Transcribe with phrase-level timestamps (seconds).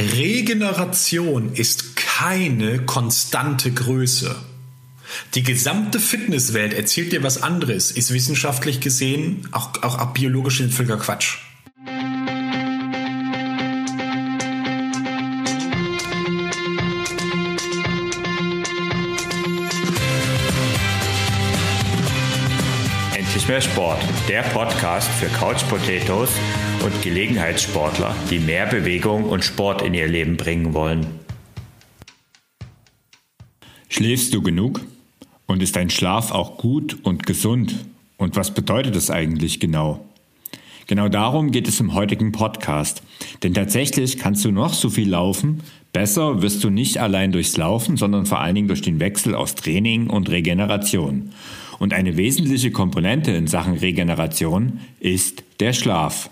[0.00, 4.34] Regeneration ist keine konstante Größe.
[5.34, 10.96] Die gesamte Fitnesswelt erzählt dir was anderes, ist wissenschaftlich gesehen auch, auch, auch biologisch völliger
[10.96, 11.38] Quatsch.
[23.14, 26.30] Endlich mehr Sport, der Podcast für Couch Potatoes
[26.82, 31.06] und Gelegenheitssportler, die mehr Bewegung und Sport in ihr Leben bringen wollen.
[33.88, 34.80] Schläfst du genug?
[35.46, 37.74] Und ist dein Schlaf auch gut und gesund?
[38.16, 40.06] Und was bedeutet es eigentlich genau?
[40.86, 43.02] Genau darum geht es im heutigen Podcast.
[43.42, 45.62] Denn tatsächlich kannst du noch so viel laufen,
[45.92, 49.54] besser wirst du nicht allein durchs Laufen, sondern vor allen Dingen durch den Wechsel aus
[49.54, 51.30] Training und Regeneration.
[51.78, 56.30] Und eine wesentliche Komponente in Sachen Regeneration ist der Schlaf.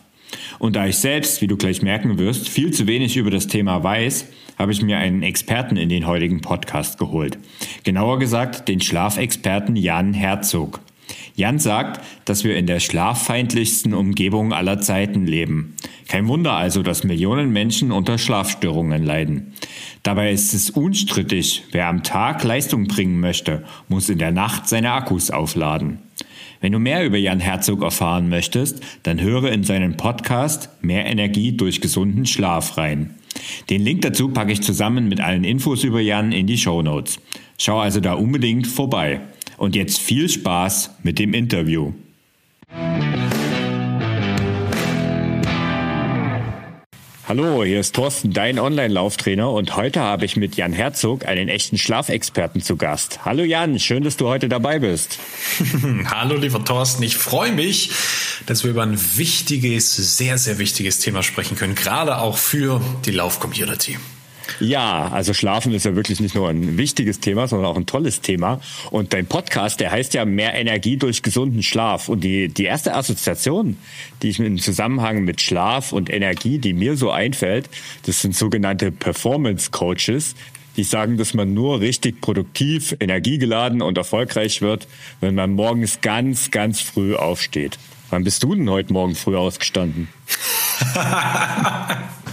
[0.58, 3.82] Und da ich selbst, wie du gleich merken wirst, viel zu wenig über das Thema
[3.82, 4.26] weiß,
[4.58, 7.38] habe ich mir einen Experten in den heutigen Podcast geholt.
[7.84, 10.80] Genauer gesagt den Schlafexperten Jan Herzog.
[11.34, 15.76] Jan sagt, dass wir in der schlaffeindlichsten Umgebung aller Zeiten leben.
[16.08, 19.54] Kein Wunder also, dass Millionen Menschen unter Schlafstörungen leiden.
[20.02, 24.92] Dabei ist es unstrittig, wer am Tag Leistung bringen möchte, muss in der Nacht seine
[24.92, 25.98] Akkus aufladen.
[26.60, 31.52] Wenn du mehr über Jan Herzog erfahren möchtest, dann höre in seinen Podcast Mehr Energie
[31.52, 33.14] durch gesunden Schlaf rein.
[33.70, 37.20] Den Link dazu packe ich zusammen mit allen Infos über Jan in die Show Notes.
[37.58, 39.20] Schau also da unbedingt vorbei.
[39.56, 41.92] Und jetzt viel Spaß mit dem Interview.
[47.28, 51.76] Hallo, hier ist Thorsten, dein Online-Lauftrainer und heute habe ich mit Jan Herzog einen echten
[51.76, 53.26] Schlafexperten zu Gast.
[53.26, 55.18] Hallo Jan, schön, dass du heute dabei bist.
[56.06, 57.90] Hallo lieber Thorsten, ich freue mich,
[58.46, 63.10] dass wir über ein wichtiges, sehr, sehr wichtiges Thema sprechen können, gerade auch für die
[63.10, 63.98] Lauf-Community.
[64.60, 68.20] Ja, also Schlafen ist ja wirklich nicht nur ein wichtiges Thema, sondern auch ein tolles
[68.20, 68.60] Thema.
[68.90, 72.08] Und dein Podcast, der heißt ja mehr Energie durch gesunden Schlaf.
[72.08, 73.76] Und die, die erste Assoziation,
[74.22, 77.68] die ich im Zusammenhang mit Schlaf und Energie, die mir so einfällt,
[78.06, 80.34] das sind sogenannte Performance Coaches,
[80.76, 84.86] die sagen, dass man nur richtig produktiv, energiegeladen und erfolgreich wird,
[85.20, 87.78] wenn man morgens ganz, ganz früh aufsteht.
[88.10, 90.08] Wann bist du denn heute Morgen früh ausgestanden?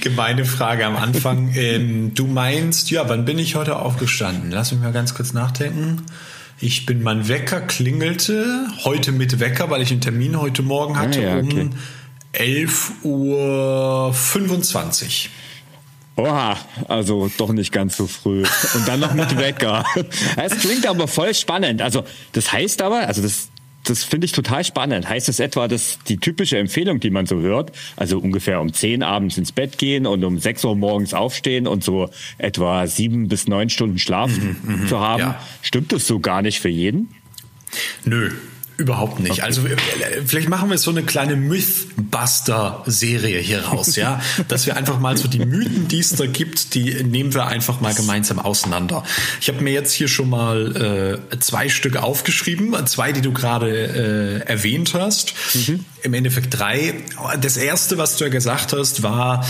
[0.00, 1.52] Gemeine Frage am Anfang.
[1.64, 4.50] Ähm, du meinst, ja, wann bin ich heute aufgestanden?
[4.50, 6.02] Lass mich mal ganz kurz nachdenken.
[6.60, 11.20] Ich bin, mein Wecker klingelte heute mit Wecker, weil ich einen Termin heute Morgen hatte,
[11.20, 11.60] ah, ja, okay.
[11.60, 11.70] um
[12.34, 15.28] 11.25
[16.16, 16.24] Uhr.
[16.26, 16.56] Oha,
[16.88, 18.44] also doch nicht ganz so früh.
[18.74, 19.84] Und dann noch mit Wecker.
[20.36, 21.82] Es klingt aber voll spannend.
[21.82, 23.48] Also das heißt aber, also das,
[23.84, 25.08] das finde ich total spannend.
[25.08, 28.72] Heißt es das etwa, dass die typische Empfehlung, die man so hört, also ungefähr um
[28.72, 33.28] zehn abends ins Bett gehen und um sechs Uhr morgens aufstehen und so etwa sieben
[33.28, 35.40] bis neun Stunden Schlaf mhm, mhm zu haben, ja.
[35.62, 37.08] stimmt das so gar nicht für jeden?
[38.04, 38.30] Nö,
[38.76, 39.30] Überhaupt nicht.
[39.32, 39.42] Okay.
[39.42, 39.76] Also äh,
[40.26, 45.28] vielleicht machen wir so eine kleine Mythbuster-Serie hier raus, ja, dass wir einfach mal so
[45.28, 49.04] die Mythen, die es da gibt, die nehmen wir einfach mal gemeinsam auseinander.
[49.40, 53.70] Ich habe mir jetzt hier schon mal äh, zwei Stücke aufgeschrieben, zwei, die du gerade
[53.70, 55.34] äh, erwähnt hast.
[55.54, 55.84] Mhm.
[56.02, 56.94] Im Endeffekt drei.
[57.40, 59.46] Das erste, was du ja gesagt hast, war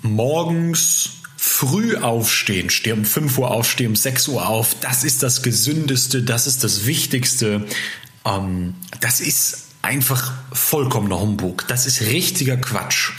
[0.00, 5.22] morgens früh aufstehen, steh um 5 Uhr auf, steh um 6 Uhr auf, das ist
[5.22, 7.66] das Gesündeste, das ist das Wichtigste.
[8.26, 11.66] Ähm, das ist einfach vollkommener Humbug.
[11.68, 13.12] Das ist richtiger Quatsch.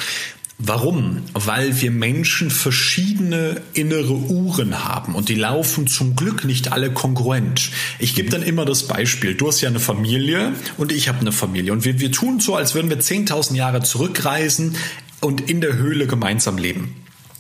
[0.60, 1.22] Warum?
[1.34, 7.70] Weil wir Menschen verschiedene innere Uhren haben und die laufen zum Glück nicht alle kongruent.
[8.00, 9.36] Ich gebe dann immer das Beispiel.
[9.36, 12.56] Du hast ja eine Familie und ich habe eine Familie und wir, wir tun so,
[12.56, 14.76] als würden wir 10.000 Jahre zurückreisen
[15.22, 16.96] und in der Höhle gemeinsam leben.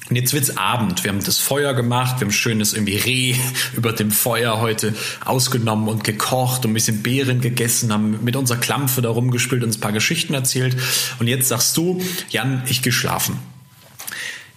[0.09, 1.03] Und jetzt wird's Abend.
[1.03, 3.35] Wir haben das Feuer gemacht, wir haben schönes irgendwie Reh
[3.75, 4.93] über dem Feuer heute
[5.25, 9.77] ausgenommen und gekocht und ein bisschen Beeren gegessen, haben mit unserer Klampfe da rumgespielt, uns
[9.77, 10.77] ein paar Geschichten erzählt.
[11.19, 13.37] Und jetzt sagst du, Jan, ich gehe schlafen.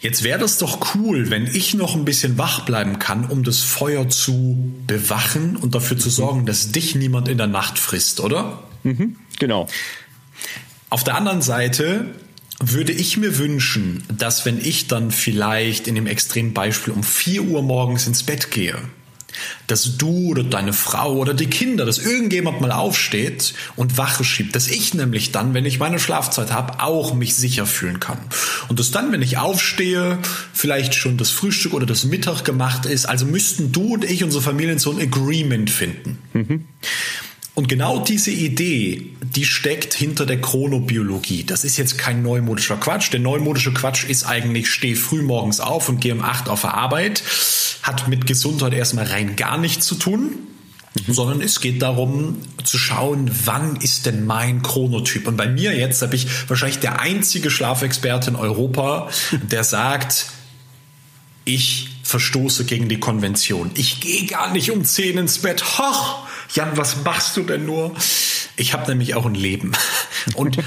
[0.00, 3.60] Jetzt wäre das doch cool, wenn ich noch ein bisschen wach bleiben kann, um das
[3.60, 8.62] Feuer zu bewachen und dafür zu sorgen, dass dich niemand in der Nacht frisst, oder?
[8.82, 9.68] Mhm, genau.
[10.88, 12.14] Auf der anderen Seite
[12.60, 17.42] würde ich mir wünschen, dass wenn ich dann vielleicht in dem extremen Beispiel um 4
[17.42, 18.76] Uhr morgens ins Bett gehe,
[19.66, 24.54] dass du oder deine Frau oder die Kinder, dass irgendjemand mal aufsteht und Wache schiebt,
[24.54, 28.18] dass ich nämlich dann, wenn ich meine Schlafzeit habe, auch mich sicher fühlen kann.
[28.68, 30.18] Und dass dann, wenn ich aufstehe,
[30.52, 33.06] vielleicht schon das Frühstück oder das Mittag gemacht ist.
[33.06, 36.18] Also müssten du und ich, unsere Familien, so ein Agreement finden.
[36.32, 36.64] Mhm.
[37.54, 41.44] Und genau diese Idee, die steckt hinter der Chronobiologie.
[41.44, 43.12] Das ist jetzt kein neumodischer Quatsch.
[43.12, 46.74] Der neumodische Quatsch ist eigentlich, steh früh morgens auf und geh um acht auf der
[46.74, 47.22] Arbeit.
[47.82, 50.38] Hat mit Gesundheit erstmal rein gar nichts zu tun.
[51.06, 55.28] Sondern es geht darum zu schauen, wann ist denn mein Chronotyp.
[55.28, 59.08] Und bei mir jetzt habe ich wahrscheinlich der einzige Schlafexperte in Europa,
[59.50, 60.26] der sagt,
[61.44, 63.70] ich verstoße gegen die Konvention.
[63.74, 65.78] Ich gehe gar nicht um zehn ins Bett.
[65.78, 67.94] Hoch, Jan, was machst du denn nur?
[68.56, 69.72] Ich habe nämlich auch ein Leben.
[70.34, 70.58] Und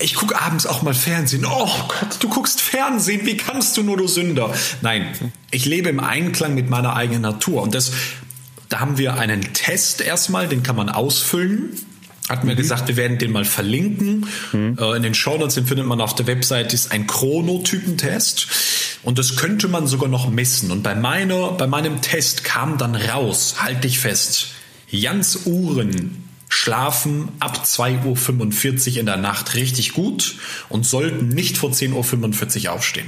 [0.00, 1.46] ich gucke abends auch mal Fernsehen.
[1.46, 4.52] Oh Gott, du guckst Fernsehen, wie kannst du nur, du Sünder?
[4.82, 5.06] Nein,
[5.50, 7.62] ich lebe im Einklang mit meiner eigenen Natur.
[7.62, 7.92] Und das,
[8.68, 11.76] da haben wir einen Test erstmal, den kann man ausfüllen.
[12.28, 12.58] Hatten wir mhm.
[12.58, 14.26] gesagt, wir werden den mal verlinken.
[14.52, 14.76] Mhm.
[14.78, 18.48] Äh, in den Shownotes, den findet man auf der Website, ist ein Chronotypentest.
[19.02, 20.70] Und das könnte man sogar noch messen.
[20.70, 24.48] Und bei meiner, bei meinem Test kam dann raus, halt dich fest,
[24.88, 30.34] Jans Uhren schlafen ab 2.45 Uhr in der Nacht richtig gut
[30.68, 33.06] und sollten nicht vor 10.45 Uhr aufstehen.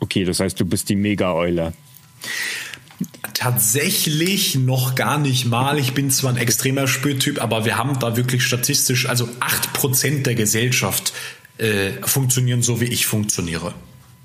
[0.00, 1.72] Okay, das heißt, du bist die Mega-Eule.
[3.32, 5.78] Tatsächlich noch gar nicht mal.
[5.78, 10.34] Ich bin zwar ein extremer Spürtyp, aber wir haben da wirklich statistisch, also 8% der
[10.34, 11.12] Gesellschaft
[11.58, 13.72] äh, funktionieren so, wie ich funktioniere.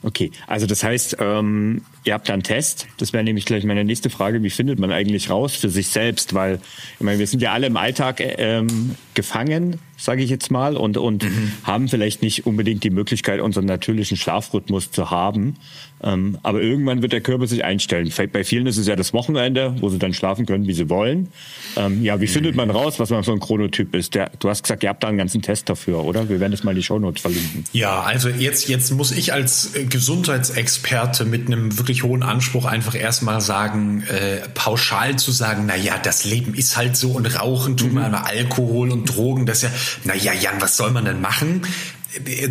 [0.03, 2.87] Okay, also das heißt, ähm, ihr habt da einen Test.
[2.97, 4.43] Das wäre nämlich gleich meine nächste Frage.
[4.43, 6.33] Wie findet man eigentlich raus für sich selbst?
[6.33, 6.59] Weil,
[6.95, 10.75] ich meine, wir sind ja alle im Alltag äh, ähm, gefangen, sage ich jetzt mal,
[10.75, 11.53] und, und mhm.
[11.63, 15.55] haben vielleicht nicht unbedingt die Möglichkeit, unseren natürlichen Schlafrhythmus zu haben.
[16.03, 18.11] Ähm, aber irgendwann wird der Körper sich einstellen.
[18.33, 21.29] Bei vielen ist es ja das Wochenende, wo sie dann schlafen können, wie sie wollen.
[21.77, 24.13] Ähm, ja, wie findet man raus, was man so ein Chronotyp ist?
[24.13, 26.27] Der, du hast gesagt, ihr habt da einen ganzen Test dafür, oder?
[26.27, 27.63] Wir werden das mal in die Shownotes verlinken.
[27.71, 33.39] Ja, also jetzt, jetzt muss ich als Gesundheitsexperte mit einem wirklich hohen Anspruch einfach erstmal
[33.39, 37.93] sagen, äh, pauschal zu sagen, na ja, das Leben ist halt so und Rauchen tut
[37.93, 38.01] mhm.
[38.01, 39.69] man Alkohol und Drogen, das ist ja,
[40.03, 41.65] na ja, Jan, was soll man denn machen?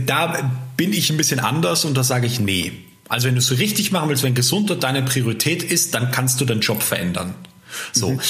[0.06, 2.72] Da bin ich ein bisschen anders und da sage ich, nee,
[3.08, 6.44] also wenn du es richtig machen willst, wenn Gesundheit deine Priorität ist, dann kannst du
[6.44, 7.34] deinen Job verändern.
[7.92, 8.12] So.
[8.12, 8.20] Mhm.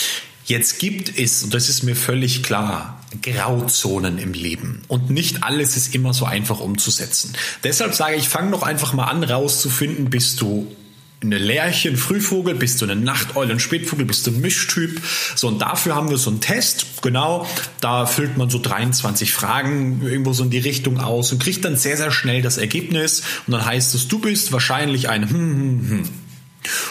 [0.44, 4.82] Jetzt gibt es, und das ist mir völlig klar, Grauzonen im Leben.
[4.88, 7.32] Und nicht alles ist immer so einfach umzusetzen.
[7.62, 10.74] Deshalb sage ich, fang doch einfach mal an, rauszufinden, bist du
[11.22, 15.00] eine Lerche, ein Frühvogel, bist du eine Nachteule, ein Spätvogel, bist du ein Mischtyp.
[15.34, 17.46] So, und dafür haben wir so einen Test, genau,
[17.80, 21.76] da füllt man so 23 Fragen irgendwo so in die Richtung aus und kriegt dann
[21.76, 23.22] sehr, sehr schnell das Ergebnis.
[23.46, 26.02] Und dann heißt es, du bist wahrscheinlich ein hm, hm, hm.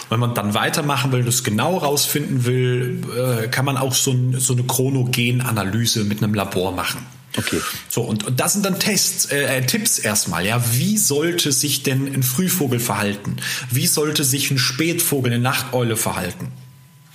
[0.09, 4.39] wenn man dann weitermachen will, das genau rausfinden will, äh, kann man auch so, ein,
[4.39, 7.05] so eine Chronogen-Analyse mit einem Labor machen.
[7.37, 7.61] Okay.
[7.89, 10.63] So, und, und das sind dann Tests, äh, äh, Tipps erstmal, ja.
[10.73, 13.37] Wie sollte sich denn ein Frühvogel verhalten?
[13.69, 16.51] Wie sollte sich ein Spätvogel, eine Nachteule verhalten?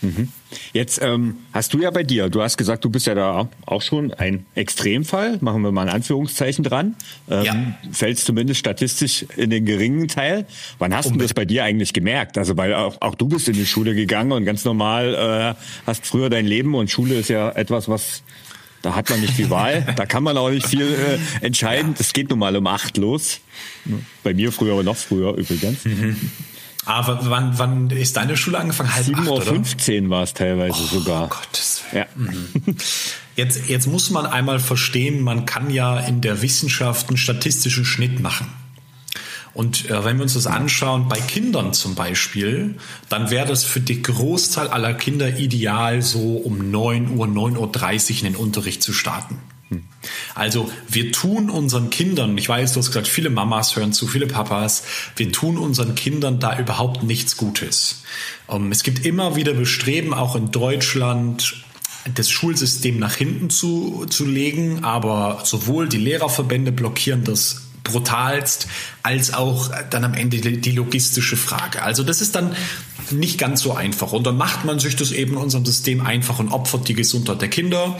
[0.02, 0.28] Mhm.
[0.72, 3.82] Jetzt ähm, hast du ja bei dir, du hast gesagt, du bist ja da auch
[3.82, 6.94] schon ein Extremfall, machen wir mal ein Anführungszeichen dran.
[7.30, 7.56] Ähm, ja.
[7.92, 10.46] Fällst zumindest statistisch in den geringen Teil.
[10.78, 12.38] Wann hast du das bei dir eigentlich gemerkt?
[12.38, 16.06] Also weil auch, auch du bist in die Schule gegangen und ganz normal äh, hast
[16.06, 18.22] früher dein Leben und Schule ist ja etwas, was
[18.86, 19.84] da hat man nicht viel Wahl.
[19.96, 20.82] Da kann man auch nicht viel
[21.40, 21.94] äh, entscheiden.
[21.98, 23.40] Das geht nun mal um acht los.
[24.22, 25.84] Bei mir früher, aber noch früher übrigens.
[25.84, 26.30] Mhm.
[26.84, 28.94] Aber wann, wann ist deine Schule angefangen?
[28.94, 31.28] Halb 7.15 Uhr war es teilweise oh, sogar.
[31.28, 32.04] Gottes Willen.
[32.04, 32.06] Ja.
[32.14, 32.76] Mhm.
[33.34, 38.20] Jetzt, jetzt muss man einmal verstehen, man kann ja in der Wissenschaft einen statistischen Schnitt
[38.20, 38.46] machen.
[39.56, 42.74] Und äh, wenn wir uns das anschauen, bei Kindern zum Beispiel,
[43.08, 48.18] dann wäre das für die Großteil aller Kinder ideal, so um 9 Uhr, 9.30 Uhr
[48.18, 49.38] in den Unterricht zu starten.
[49.70, 49.84] Hm.
[50.34, 54.26] Also wir tun unseren Kindern, ich weiß, du hast gesagt, viele Mamas hören zu, viele
[54.26, 54.82] Papas,
[55.16, 58.02] wir tun unseren Kindern da überhaupt nichts Gutes.
[58.50, 61.64] Ähm, es gibt immer wieder Bestreben, auch in Deutschland,
[62.14, 68.68] das Schulsystem nach hinten zu, zu legen, aber sowohl die Lehrerverbände blockieren das brutalst,
[69.02, 71.82] als auch dann am Ende die logistische Frage.
[71.82, 72.54] Also das ist dann
[73.12, 74.12] nicht ganz so einfach.
[74.12, 77.40] Und dann macht man sich das eben in unserem System einfach und opfert die Gesundheit
[77.40, 77.96] der Kinder.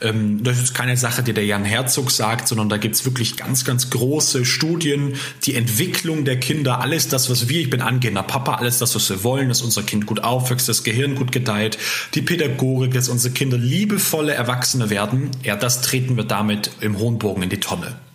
[0.00, 3.36] Ähm, das ist keine Sache, die der Jan Herzog sagt, sondern da gibt es wirklich
[3.36, 5.14] ganz, ganz große Studien.
[5.44, 9.08] Die Entwicklung der Kinder, alles das, was wir, ich bin angehender Papa, alles das, was
[9.10, 11.78] wir wollen, dass unser Kind gut aufwächst, das Gehirn gut gedeiht,
[12.14, 17.18] die Pädagogik, dass unsere Kinder liebevolle Erwachsene werden, ja, das treten wir damit im hohen
[17.18, 18.07] Bogen in die Tonne.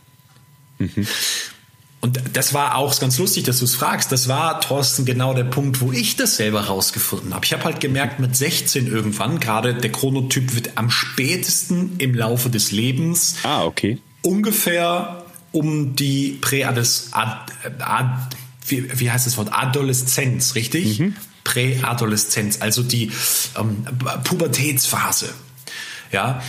[0.96, 1.08] Mhm.
[2.04, 4.12] Und das war auch ganz lustig, dass du es fragst.
[4.12, 7.46] Das war, Thorsten, genau der Punkt, wo ich das selber rausgefunden habe.
[7.46, 12.50] Ich habe halt gemerkt, mit 16 irgendwann, gerade der Chronotyp wird am spätesten im Laufe
[12.50, 13.38] des Lebens.
[13.44, 14.00] Ah, okay.
[14.22, 15.24] Ungefähr
[15.54, 17.12] um die Präades,
[18.68, 19.54] wie, wie heißt das Wort?
[19.54, 21.00] Adoleszenz, richtig?
[21.00, 21.16] Mhm.
[21.46, 23.12] Präadoleszenz, also die
[23.58, 23.86] ähm,
[24.26, 25.30] Pubertätsphase.
[26.12, 26.42] Ja,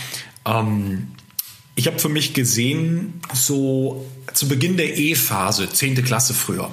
[0.45, 1.14] ähm,
[1.75, 6.03] ich habe für mich gesehen, so zu Beginn der E-Phase, 10.
[6.03, 6.71] Klasse früher,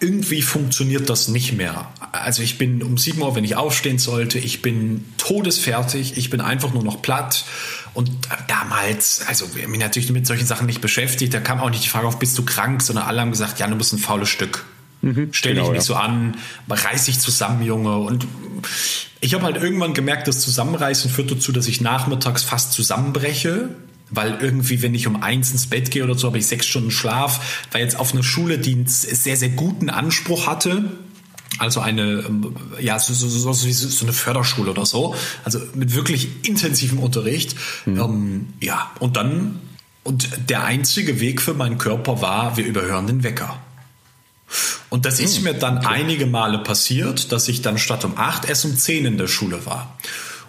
[0.00, 1.88] irgendwie funktioniert das nicht mehr.
[2.12, 6.40] Also ich bin um 7 Uhr, wenn ich aufstehen sollte, ich bin todesfertig, ich bin
[6.40, 7.44] einfach nur noch platt.
[7.92, 8.10] Und
[8.48, 11.84] damals, also wir haben mich natürlich mit solchen Sachen nicht beschäftigt, da kam auch nicht
[11.84, 14.28] die Frage auf, bist du krank, sondern alle haben gesagt, ja, du bist ein faules
[14.28, 14.64] Stück.
[15.02, 15.86] Mhm, Stell genau, dich nicht ja.
[15.86, 16.36] so an,
[16.68, 17.98] reiß dich zusammen, Junge.
[17.98, 18.26] Und
[19.20, 23.70] ich habe halt irgendwann gemerkt, das Zusammenreißen führt dazu, dass ich nachmittags fast zusammenbreche
[24.10, 26.90] weil irgendwie, wenn ich um eins ins Bett gehe oder so, habe ich sechs Stunden
[26.90, 30.84] Schlaf, weil jetzt auf einer Schule, die einen sehr, sehr guten Anspruch hatte,
[31.58, 36.46] also eine, ähm, ja, so, so, so, so, eine Förderschule oder so, also mit wirklich
[36.46, 37.54] intensivem Unterricht.
[37.86, 38.00] Mhm.
[38.00, 39.60] Ähm, ja, und dann,
[40.02, 43.60] und der einzige Weg für meinen Körper war, wir überhören den Wecker.
[44.90, 45.44] Und das ist mhm.
[45.44, 49.18] mir dann einige Male passiert, dass ich dann statt um acht erst um zehn in
[49.18, 49.96] der Schule war.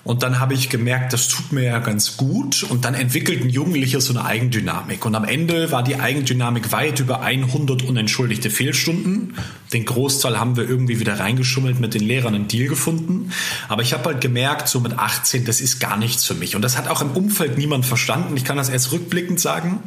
[0.06, 2.62] Und dann habe ich gemerkt, das tut mir ja ganz gut.
[2.62, 5.04] Und dann entwickelt ein Jugendlicher so eine Eigendynamik.
[5.04, 9.34] Und am Ende war die Eigendynamik weit über 100 unentschuldigte Fehlstunden.
[9.74, 13.32] Den Großteil haben wir irgendwie wieder reingeschummelt, mit den Lehrern einen Deal gefunden.
[13.68, 16.56] Aber ich habe halt gemerkt, so mit 18, das ist gar nichts für mich.
[16.56, 18.38] Und das hat auch im Umfeld niemand verstanden.
[18.38, 19.80] Ich kann das erst rückblickend sagen.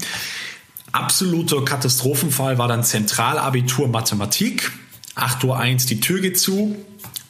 [0.90, 4.72] Absoluter Katastrophenfall war dann Zentralabitur Mathematik.
[5.14, 6.74] 8.01 Uhr die Tür geht zu.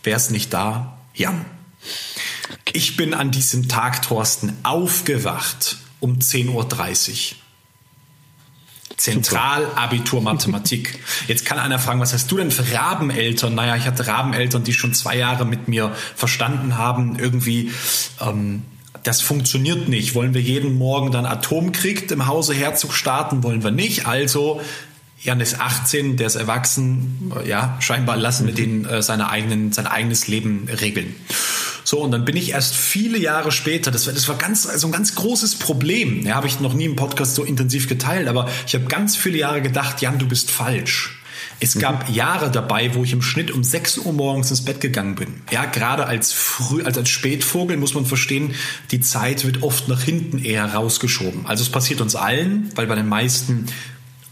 [0.02, 0.97] Wer ist nicht da?
[1.12, 1.45] Jan.
[2.73, 7.37] Ich bin an diesem Tag, Thorsten, aufgewacht um 10.30 Uhr.
[8.97, 10.99] Zentralabitur Mathematik.
[11.28, 13.55] Jetzt kann einer fragen, was hast du denn für Rabeneltern?
[13.55, 17.73] Naja, ich hatte Rabeneltern, die schon zwei Jahre mit mir verstanden haben, irgendwie,
[18.21, 18.64] ähm,
[19.05, 20.14] das funktioniert nicht.
[20.14, 23.45] Wollen wir jeden Morgen dann Atomkrieg im Hause Herzog starten?
[23.45, 24.07] Wollen wir nicht.
[24.07, 24.61] Also
[25.21, 29.87] Jan ist 18, der ist erwachsen, ja, scheinbar lassen wir den äh, seine eigenen, sein
[29.87, 31.14] eigenes Leben regeln.
[31.88, 34.88] So, und dann bin ich erst viele Jahre später, das war, das war ganz, also
[34.88, 36.21] ein ganz großes Problem.
[36.26, 39.38] Ja, habe ich noch nie im Podcast so intensiv geteilt, aber ich habe ganz viele
[39.38, 41.18] Jahre gedacht, Jan, du bist falsch.
[41.61, 42.14] Es gab mhm.
[42.14, 45.40] Jahre dabei, wo ich im Schnitt um 6 Uhr morgens ins Bett gegangen bin.
[45.50, 48.54] Ja, gerade als früh, als als Spätvogel muss man verstehen,
[48.90, 51.47] die Zeit wird oft nach hinten eher rausgeschoben.
[51.47, 53.64] Also es passiert uns allen, weil bei den meisten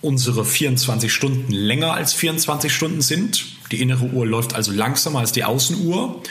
[0.02, 3.46] unsere 24 Stunden länger als 24 Stunden sind.
[3.72, 6.22] Die innere Uhr läuft also langsamer als die Außenuhr.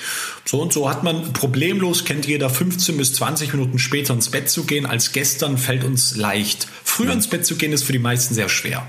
[0.48, 4.48] So und so hat man problemlos, kennt jeder 15 bis 20 Minuten später ins Bett
[4.48, 6.68] zu gehen als gestern fällt uns leicht.
[6.84, 8.86] Früher ins Bett zu gehen ist für die meisten sehr schwer.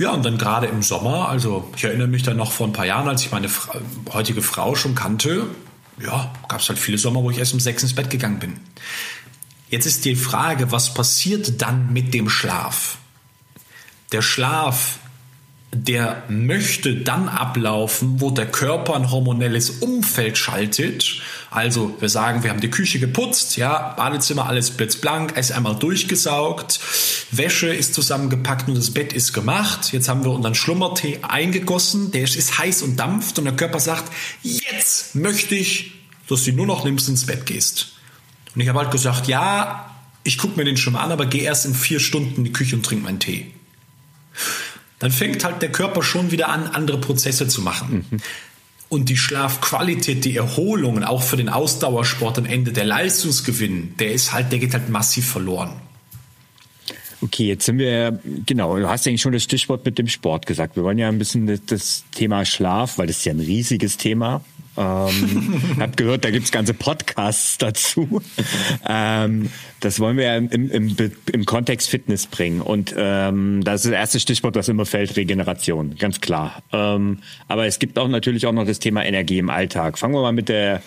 [0.00, 2.86] Ja, und dann gerade im Sommer, also ich erinnere mich dann noch vor ein paar
[2.86, 3.80] Jahren, als ich meine Fra
[4.12, 5.46] heutige Frau schon kannte,
[6.04, 8.56] ja, gab es halt viele Sommer, wo ich erst um sechs ins Bett gegangen bin.
[9.70, 12.98] Jetzt ist die Frage, was passiert dann mit dem Schlaf?
[14.10, 14.98] Der Schlaf
[15.74, 21.22] der möchte dann ablaufen, wo der Körper ein hormonelles Umfeld schaltet.
[21.50, 26.78] Also wir sagen, wir haben die Küche geputzt, ja, Badezimmer alles blitzblank, es einmal durchgesaugt,
[27.30, 29.92] Wäsche ist zusammengepackt und das Bett ist gemacht.
[29.92, 34.12] Jetzt haben wir unseren Schlummertee eingegossen, der ist heiß und dampft und der Körper sagt,
[34.42, 35.92] jetzt möchte ich,
[36.28, 37.92] dass du nur noch nimmst ins Bett gehst.
[38.54, 39.90] Und ich habe halt gesagt, ja,
[40.22, 42.52] ich gucke mir den schon mal an, aber geh erst in vier Stunden in die
[42.52, 43.52] Küche und trink meinen Tee
[45.02, 48.06] dann fängt halt der Körper schon wieder an, andere Prozesse zu machen.
[48.08, 48.18] Mhm.
[48.88, 54.32] Und die Schlafqualität, die Erholung, auch für den Ausdauersport am Ende der Leistungsgewinn, der ist
[54.32, 55.72] halt, der geht halt massiv verloren.
[57.20, 60.76] Okay, jetzt sind wir, genau, du hast eigentlich schon das Stichwort mit dem Sport gesagt.
[60.76, 63.96] Wir wollen ja ein bisschen das, das Thema Schlaf, weil das ist ja ein riesiges
[63.96, 64.44] Thema,
[64.76, 68.22] ähm, hab gehört, da gibt's ganze Podcasts dazu.
[68.88, 69.50] Ähm,
[69.80, 70.96] das wollen wir ja im, im,
[71.32, 72.60] im Kontext Fitness bringen.
[72.60, 76.62] Und ähm, das ist das erste Stichwort, das immer fällt, Regeneration, ganz klar.
[76.72, 79.98] Ähm, aber es gibt auch natürlich auch noch das Thema Energie im Alltag.
[79.98, 80.82] Fangen wir mal mit der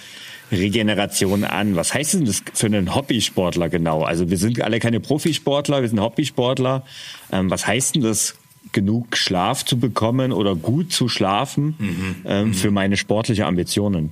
[0.52, 1.76] Regeneration an.
[1.76, 4.04] Was heißt denn das für einen Hobbysportler genau?
[4.04, 6.84] Also wir sind alle keine Profisportler, wir sind Hobbysportler.
[7.32, 8.36] Ähm, was heißt denn das
[8.72, 12.16] genug Schlaf zu bekommen oder gut zu schlafen mhm.
[12.26, 14.12] ähm, für meine sportliche Ambitionen.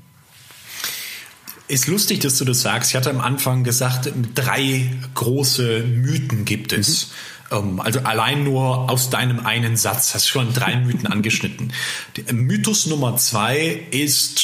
[1.67, 2.91] Ist lustig, dass du das sagst.
[2.91, 7.07] Ich hatte am Anfang gesagt, drei große Mythen gibt es.
[7.51, 7.57] Mhm.
[7.57, 11.71] Ähm, also allein nur aus deinem einen Satz hast du schon drei Mythen angeschnitten.
[12.31, 14.43] Mythos Nummer zwei ist,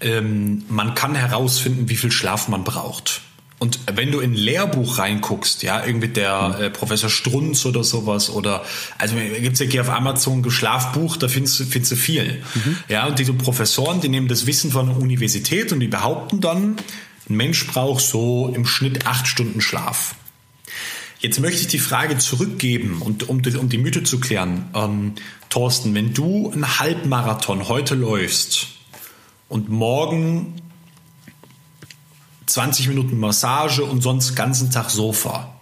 [0.00, 3.22] ähm, man kann herausfinden, wie viel Schlaf man braucht.
[3.58, 6.62] Und wenn du in ein Lehrbuch reinguckst, ja, irgendwie der mhm.
[6.62, 8.64] äh, Professor Strunz oder sowas, oder
[8.98, 12.42] also gibt's ja hier auf Amazon ein Schlafbuch, da findest du, findest du viel.
[12.54, 12.76] Mhm.
[12.88, 16.76] Ja, und diese Professoren, die nehmen das Wissen von der Universität und die behaupten dann,
[17.28, 20.14] ein Mensch braucht so im Schnitt acht Stunden Schlaf.
[21.18, 24.70] Jetzt möchte ich die Frage zurückgeben, und, um, um die Mythe zu klären.
[24.72, 25.14] Ähm,
[25.48, 28.68] Thorsten, wenn du einen Halbmarathon heute läufst
[29.48, 30.54] und morgen
[32.48, 35.52] 20 Minuten Massage und sonst ganzen Tag Sofa.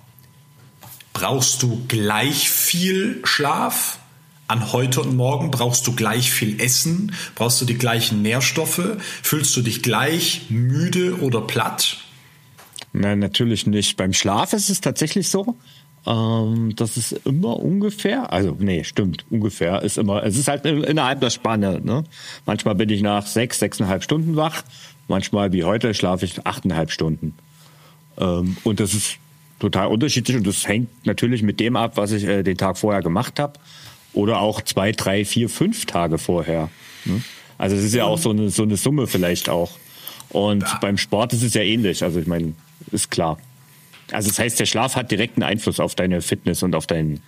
[1.12, 3.99] Brauchst du gleich viel Schlaf
[4.47, 5.50] an heute und morgen?
[5.50, 7.12] Brauchst du gleich viel Essen?
[7.35, 8.99] Brauchst du die gleichen Nährstoffe?
[9.23, 11.97] Fühlst du dich gleich müde oder platt?
[12.93, 13.97] Nein, natürlich nicht.
[13.97, 15.57] Beim Schlaf ist es tatsächlich so,
[16.07, 21.21] ähm, das ist immer ungefähr, also nee, stimmt, ungefähr ist immer, es ist halt innerhalb
[21.21, 21.81] der Spanne.
[21.83, 22.05] Ne?
[22.47, 24.62] Manchmal bin ich nach sechs, sechseinhalb Stunden wach,
[25.08, 27.34] manchmal wie heute schlafe ich achteinhalb Stunden.
[28.18, 29.18] Ähm, und das ist
[29.58, 33.02] total unterschiedlich und das hängt natürlich mit dem ab, was ich äh, den Tag vorher
[33.02, 33.54] gemacht habe
[34.12, 36.70] oder auch zwei, drei, vier, fünf Tage vorher.
[37.04, 37.22] Ne?
[37.58, 39.72] Also es ist ja auch so eine, so eine Summe vielleicht auch.
[40.30, 40.78] Und ja.
[40.80, 42.02] beim Sport ist es ja ähnlich.
[42.02, 42.52] Also ich meine,
[42.90, 43.38] ist klar.
[44.12, 47.22] Also das heißt, der Schlaf hat direkten Einfluss auf deine Fitness und auf deinen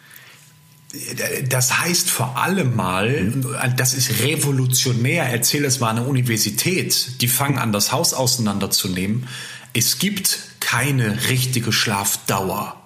[1.49, 3.33] das heißt vor allem mal,
[3.77, 9.29] das ist revolutionär, erzähle es mal an der Universität, die fangen an, das Haus auseinanderzunehmen.
[9.75, 12.83] Es gibt keine richtige Schlafdauer.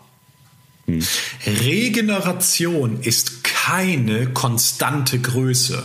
[0.86, 1.00] Hm.
[1.46, 5.84] Regeneration ist keine konstante Größe.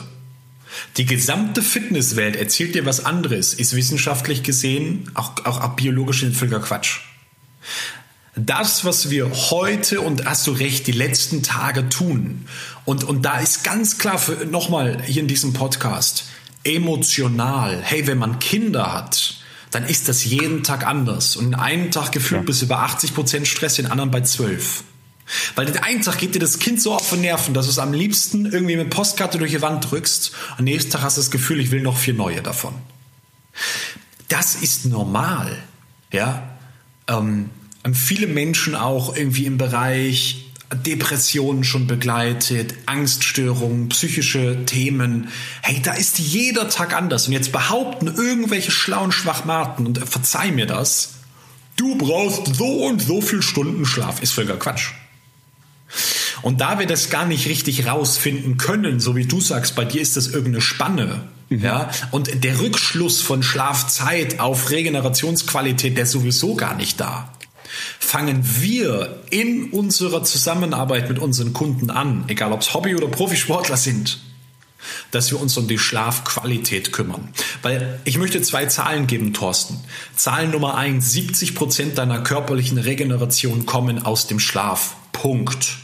[0.98, 6.60] Die gesamte Fitnesswelt erzählt dir was anderes, ist wissenschaftlich gesehen auch, auch, auch biologisch völliger
[6.60, 7.02] Quatsch
[8.38, 12.46] das, was wir heute und hast du recht, die letzten Tage tun.
[12.86, 16.26] Und, und da ist ganz klar, nochmal hier in diesem Podcast,
[16.64, 19.38] emotional, hey, wenn man Kinder hat,
[19.72, 21.36] dann ist das jeden Tag anders.
[21.36, 22.46] Und in einem Tag gefühlt ja.
[22.46, 24.84] bis über 80 Prozent Stress, den anderen bei 12.
[25.56, 27.80] Weil den einen Tag geht dir das Kind so auf den Nerven, dass du es
[27.80, 30.32] am liebsten irgendwie mit Postkarte durch die Wand drückst.
[30.58, 32.74] Am nächsten Tag hast du das Gefühl, ich will noch vier neue davon.
[34.30, 35.58] Das ist normal.
[36.12, 36.58] Ja.
[37.08, 37.50] Ähm,
[37.94, 45.30] viele Menschen auch irgendwie im Bereich Depressionen schon begleitet, Angststörungen, psychische Themen.
[45.62, 47.28] Hey, da ist jeder Tag anders.
[47.28, 51.16] Und jetzt behaupten irgendwelche schlauen Schwachmaten, und verzeih mir das,
[51.78, 54.92] du brauchst so und so viel Stunden Schlaf, ist völliger Quatsch.
[56.42, 60.02] Und da wir das gar nicht richtig rausfinden können, so wie du sagst, bei dir
[60.02, 61.62] ist das irgendeine Spanne, mhm.
[61.62, 67.32] ja, und der Rückschluss von Schlafzeit auf Regenerationsqualität, der ist sowieso gar nicht da
[68.00, 73.78] fangen wir in unserer Zusammenarbeit mit unseren Kunden an, egal ob es Hobby- oder Profisportler
[73.78, 74.20] sind,
[75.12, 77.30] dass wir uns um die Schlafqualität kümmern.
[77.62, 79.80] Weil ich möchte zwei Zahlen geben, Thorsten.
[80.16, 84.96] Zahl Nummer eins, 70 Prozent deiner körperlichen Regeneration kommen aus dem Schlaf.
[85.12, 85.78] Punkt.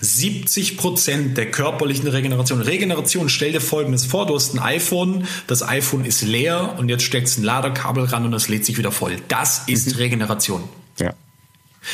[0.00, 2.60] 70 Prozent der körperlichen Regeneration.
[2.62, 7.02] Regeneration, stell dir folgendes vor, du hast ein iPhone, das iPhone ist leer und jetzt
[7.02, 9.16] steckst ein Ladekabel ran und es lädt sich wieder voll.
[9.28, 9.96] Das ist mhm.
[9.96, 10.62] Regeneration.
[10.98, 11.14] Ja.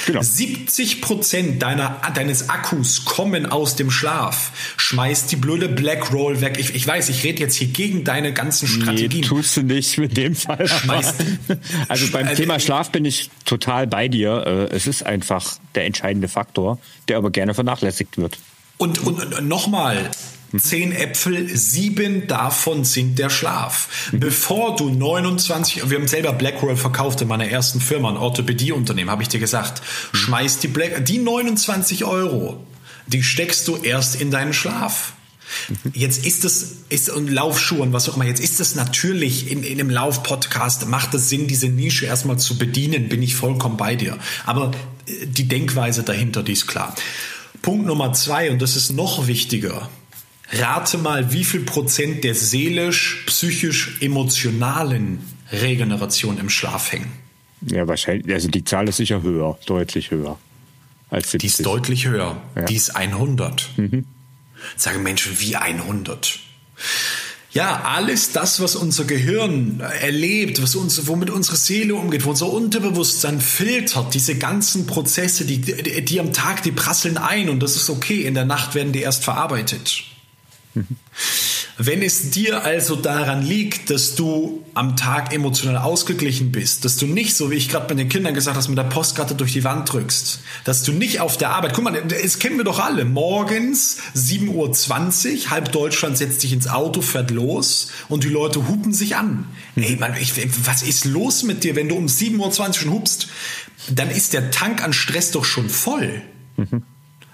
[0.07, 0.21] Genau.
[0.21, 4.51] 70 Prozent deiner, deines Akkus kommen aus dem Schlaf.
[4.77, 6.57] Schmeiß die blöde Black Roll weg.
[6.59, 9.21] Ich, ich weiß, ich rede jetzt hier gegen deine ganzen Strategien.
[9.21, 10.67] Nee, tust du nicht mit dem Fall.
[10.67, 11.15] Schmeiß,
[11.89, 14.69] also beim also, Thema Schlaf bin ich total bei dir.
[14.73, 18.39] Äh, es ist einfach der entscheidende Faktor, der aber gerne vernachlässigt wird.
[18.79, 20.11] Und, und, und nochmal,
[20.59, 24.11] Zehn Äpfel, sieben davon sind der Schlaf.
[24.13, 29.23] Bevor du 29, wir haben selber Blackroll verkauft in meiner ersten Firma, ein Orthopädieunternehmen, habe
[29.23, 29.83] ich dir gesagt.
[30.13, 32.65] Schmeiß die Black, die 29 Euro,
[33.07, 35.13] die steckst du erst in deinen Schlaf.
[35.93, 39.63] Jetzt ist es, ist, und Laufschuhe und was auch immer, jetzt ist es natürlich in,
[39.63, 43.95] in einem Lauf-Podcast, macht es Sinn, diese Nische erstmal zu bedienen, bin ich vollkommen bei
[43.95, 44.19] dir.
[44.45, 44.73] Aber
[45.07, 46.95] äh, die Denkweise dahinter, die ist klar.
[47.63, 49.89] Punkt Nummer zwei, und das ist noch wichtiger,
[50.53, 57.13] Rate mal, wie viel Prozent der seelisch, psychisch, emotionalen Regeneration im Schlaf hängen.
[57.63, 60.39] Ja, wahrscheinlich, also die Zahl ist sicher höher, deutlich höher.
[61.11, 61.41] Als 70.
[61.41, 62.41] Die ist deutlich höher.
[62.55, 62.63] Ja.
[62.63, 63.71] Die ist 100.
[63.77, 64.05] Mhm.
[64.77, 66.41] Sagen Menschen, wie 100?
[67.53, 72.53] Ja, alles das, was unser Gehirn erlebt, was uns, womit unsere Seele umgeht, wo unser
[72.53, 77.77] Unterbewusstsein filtert, diese ganzen Prozesse, die, die, die am Tag, die prasseln ein und das
[77.77, 78.23] ist okay.
[78.23, 80.05] In der Nacht werden die erst verarbeitet.
[81.79, 87.07] Wenn es dir also daran liegt, dass du am Tag emotional ausgeglichen bist, dass du
[87.07, 89.63] nicht, so wie ich gerade bei den Kindern gesagt habe, mit der Postkarte durch die
[89.63, 93.05] Wand drückst, dass du nicht auf der Arbeit, guck mal, das kennen wir doch alle,
[93.05, 94.49] morgens 7.20
[95.45, 99.47] Uhr, halb Deutschland setzt sich ins Auto, fährt los und die Leute hupen sich an.
[99.77, 100.33] Ey, Mann, ich,
[100.65, 103.29] was ist los mit dir, wenn du um 7.20 Uhr schon hupst?
[103.91, 106.23] Dann ist der Tank an Stress doch schon voll.
[106.57, 106.83] Mhm.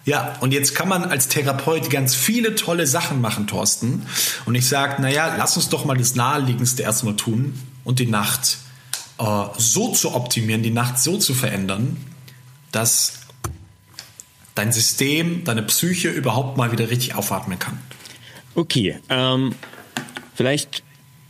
[0.05, 4.07] Ja, und jetzt kann man als Therapeut ganz viele tolle Sachen machen, Thorsten.
[4.47, 8.59] Und ich sage, naja, lass uns doch mal das Naheliegendste erstmal tun und die Nacht
[9.19, 9.25] äh,
[9.59, 11.97] so zu optimieren, die Nacht so zu verändern,
[12.73, 13.21] dass
[14.55, 17.79] dein System, deine Psyche überhaupt mal wieder richtig aufatmen kann.
[18.55, 19.55] Okay, ähm,
[20.35, 20.83] vielleicht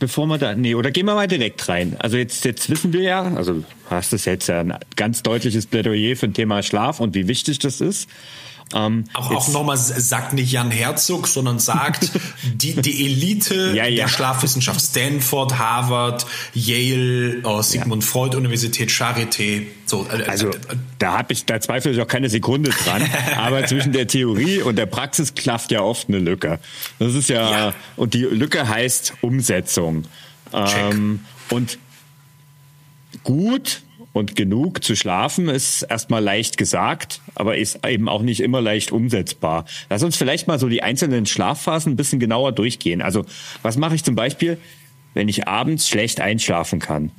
[0.03, 1.95] bevor wir da, nee, oder gehen wir mal direkt rein.
[1.99, 6.17] Also jetzt, jetzt wissen wir ja, also hast du jetzt ja ein ganz deutliches Plädoyer
[6.17, 8.09] für ein Thema Schlaf und wie wichtig das ist.
[8.73, 12.11] Ähm, auch auch nochmal sagt nicht Jan Herzog, sondern sagt
[12.43, 14.03] die, die Elite ja, ja.
[14.03, 14.81] der Schlafwissenschaft.
[14.81, 18.09] Stanford, Harvard, Yale, oh, Sigmund ja.
[18.09, 19.67] Freud Universität, Charité.
[19.85, 20.53] So, äh, äh also äh,
[20.99, 23.03] da habe ich, da zweifle ich auch keine Sekunde dran.
[23.37, 26.59] aber zwischen der Theorie und der Praxis klafft ja oft eine Lücke.
[26.99, 30.05] Das ist ja, und die Lücke heißt Umsetzung.
[30.53, 31.77] Ähm, und
[33.23, 33.81] gut
[34.13, 38.91] und genug zu schlafen ist erstmal leicht gesagt, aber ist eben auch nicht immer leicht
[38.91, 39.65] umsetzbar.
[39.89, 43.01] Lass uns vielleicht mal so die einzelnen Schlafphasen ein bisschen genauer durchgehen.
[43.01, 43.25] Also
[43.63, 44.59] was mache ich zum Beispiel,
[45.15, 47.11] wenn ich abends schlecht einschlafen kann?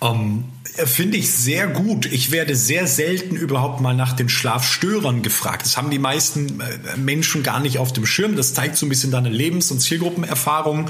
[0.00, 2.06] Um, ähm, Finde ich sehr gut.
[2.06, 5.66] Ich werde sehr selten überhaupt mal nach den Schlafstörern gefragt.
[5.66, 8.36] Das haben die meisten äh, Menschen gar nicht auf dem Schirm.
[8.36, 10.88] Das zeigt so ein bisschen deine Lebens- und Zielgruppenerfahrung.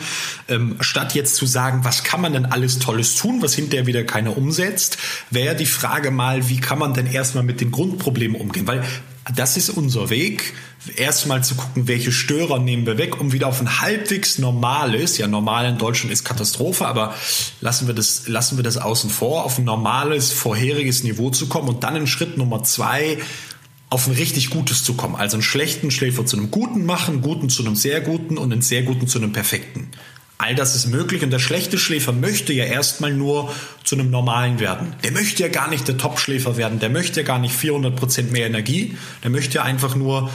[0.49, 4.05] Ähm, statt jetzt zu sagen, was kann man denn alles Tolles tun, was hinterher wieder
[4.05, 4.99] keiner umsetzt,
[5.31, 8.69] wäre die Frage mal, wie kann man denn erstmal mit den Grundproblemen umgehen?
[8.69, 8.85] Weil
[9.35, 10.55] das ist unser Weg,
[10.97, 15.29] erstmal zu gucken, welche Störer nehmen wir weg, um wieder auf ein halbwegs normales, ja
[15.29, 17.15] normal in Deutschland ist Katastrophe, aber
[17.61, 21.69] lassen wir das, lassen wir das außen vor, auf ein normales, vorheriges Niveau zu kommen
[21.69, 23.19] und dann in Schritt Nummer zwei
[23.91, 25.15] auf ein richtig Gutes zu kommen.
[25.15, 28.63] Also einen schlechten Schläfer zu einem guten machen, guten zu einem sehr guten und einen
[28.63, 29.91] sehr guten zu einem perfekten.
[30.43, 34.59] All das ist möglich und der schlechte Schläfer möchte ja erstmal nur zu einem normalen
[34.59, 34.95] werden.
[35.05, 38.33] Der möchte ja gar nicht der Top-Schläfer werden, der möchte ja gar nicht 400 Prozent
[38.33, 40.31] mehr Energie, der möchte ja einfach nur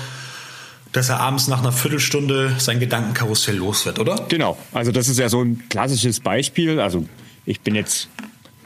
[0.93, 4.25] dass er abends nach einer Viertelstunde sein Gedankenkarussell los wird, oder?
[4.29, 4.57] Genau.
[4.71, 6.79] Also das ist ja so ein klassisches Beispiel.
[6.79, 7.05] Also
[7.45, 8.07] ich bin jetzt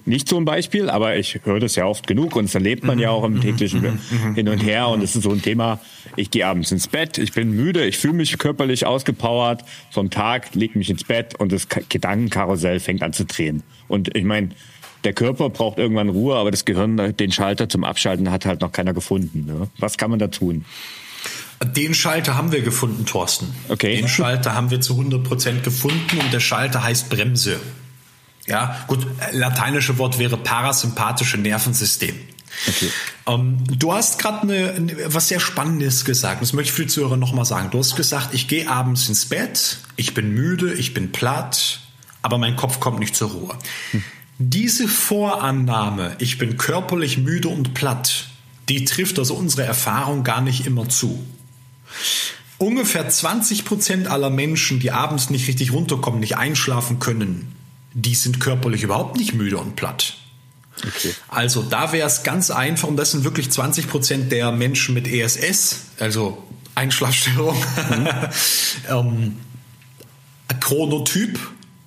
[0.05, 2.99] nicht so ein Beispiel, aber ich höre das ja oft genug und das erlebt man
[2.99, 3.99] ja auch im täglichen
[4.35, 5.79] Hin und Her und es ist so ein Thema,
[6.15, 10.55] ich gehe abends ins Bett, ich bin müde, ich fühle mich körperlich ausgepowert vom Tag,
[10.55, 13.63] leg mich ins Bett und das Gedankenkarussell fängt an zu drehen.
[13.87, 14.49] Und ich meine,
[15.03, 18.71] der Körper braucht irgendwann Ruhe, aber das Gehirn, den Schalter zum Abschalten hat halt noch
[18.71, 19.45] keiner gefunden.
[19.45, 19.69] Ne?
[19.79, 20.65] Was kann man da tun?
[21.75, 23.53] Den Schalter haben wir gefunden, Thorsten.
[23.69, 23.97] Okay.
[23.97, 27.59] Den Schalter haben wir zu 100 Prozent gefunden und der Schalter heißt Bremse.
[28.47, 32.15] Ja, gut, lateinische Wort wäre parasympathische Nervensystem.
[32.67, 32.89] Okay.
[33.27, 34.75] Ähm, du hast gerade
[35.07, 36.41] was sehr Spannendes gesagt.
[36.41, 37.69] Das möchte ich für die Zuhörer nochmal sagen.
[37.71, 41.79] Du hast gesagt, ich gehe abends ins Bett, ich bin müde, ich bin platt,
[42.21, 43.57] aber mein Kopf kommt nicht zur Ruhe.
[43.91, 44.03] Hm.
[44.37, 48.27] Diese Vorannahme, ich bin körperlich müde und platt,
[48.69, 51.23] die trifft also unsere Erfahrung gar nicht immer zu.
[52.57, 57.55] Ungefähr 20 Prozent aller Menschen, die abends nicht richtig runterkommen, nicht einschlafen können,
[57.93, 60.17] die sind körperlich überhaupt nicht müde und platt.
[60.77, 61.13] Okay.
[61.27, 65.07] Also da wäre es ganz einfach, und das sind wirklich 20 Prozent der Menschen mit
[65.07, 66.41] ESS, also
[66.75, 68.07] Einschlafstörung, mhm.
[68.89, 69.37] ähm,
[70.59, 71.39] Chronotyp.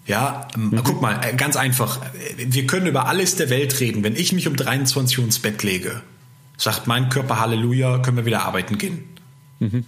[0.07, 0.85] Ja, ähm, mhm.
[0.85, 2.01] guck mal, äh, ganz einfach.
[2.37, 4.05] Wir können über alles der Welt reden.
[4.05, 6.03] Wenn ich mich um 23 Uhr ins Bett lege,
[6.59, 9.05] sagt mein Körper Halleluja, können wir wieder arbeiten gehen.
[9.61, 9.87] Mhm.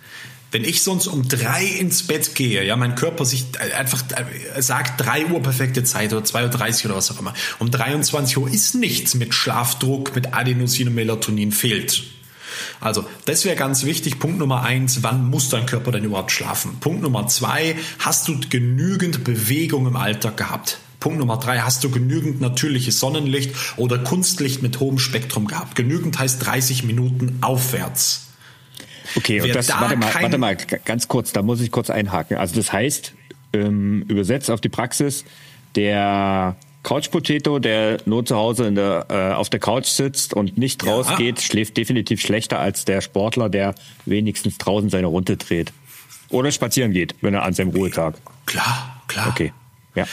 [0.52, 4.02] Wenn ich sonst um drei ins Bett gehe, ja, mein Körper sich einfach
[4.54, 7.34] äh, sagt drei Uhr perfekte Zeit oder 2.30 Uhr oder was auch immer.
[7.58, 12.04] Um 23 Uhr ist nichts mit Schlafdruck, mit Adenosin und Melatonin fehlt.
[12.80, 14.18] Also, das wäre ganz wichtig.
[14.18, 16.78] Punkt Nummer eins, wann muss dein Körper denn überhaupt schlafen?
[16.80, 20.78] Punkt Nummer zwei, hast du genügend Bewegung im Alltag gehabt?
[21.00, 25.74] Punkt Nummer drei, hast du genügend natürliches Sonnenlicht oder Kunstlicht mit hohem Spektrum gehabt?
[25.74, 28.25] Genügend heißt 30 Minuten aufwärts.
[29.16, 32.36] Okay, und das, da warte mal, warte mal, ganz kurz, da muss ich kurz einhaken.
[32.36, 33.14] Also das heißt,
[33.52, 35.24] ähm, übersetzt auf die Praxis,
[35.74, 40.56] der Couch Potato, der nur zu Hause in der, äh, auf der Couch sitzt und
[40.56, 40.92] nicht ja.
[40.92, 43.74] rausgeht, schläft definitiv schlechter als der Sportler, der
[44.04, 45.72] wenigstens draußen seine Runde dreht.
[46.28, 48.14] Oder spazieren geht, wenn er an seinem Ruhetag.
[48.46, 49.28] Klar, klar.
[49.28, 49.52] Okay.
[49.96, 50.06] Ja.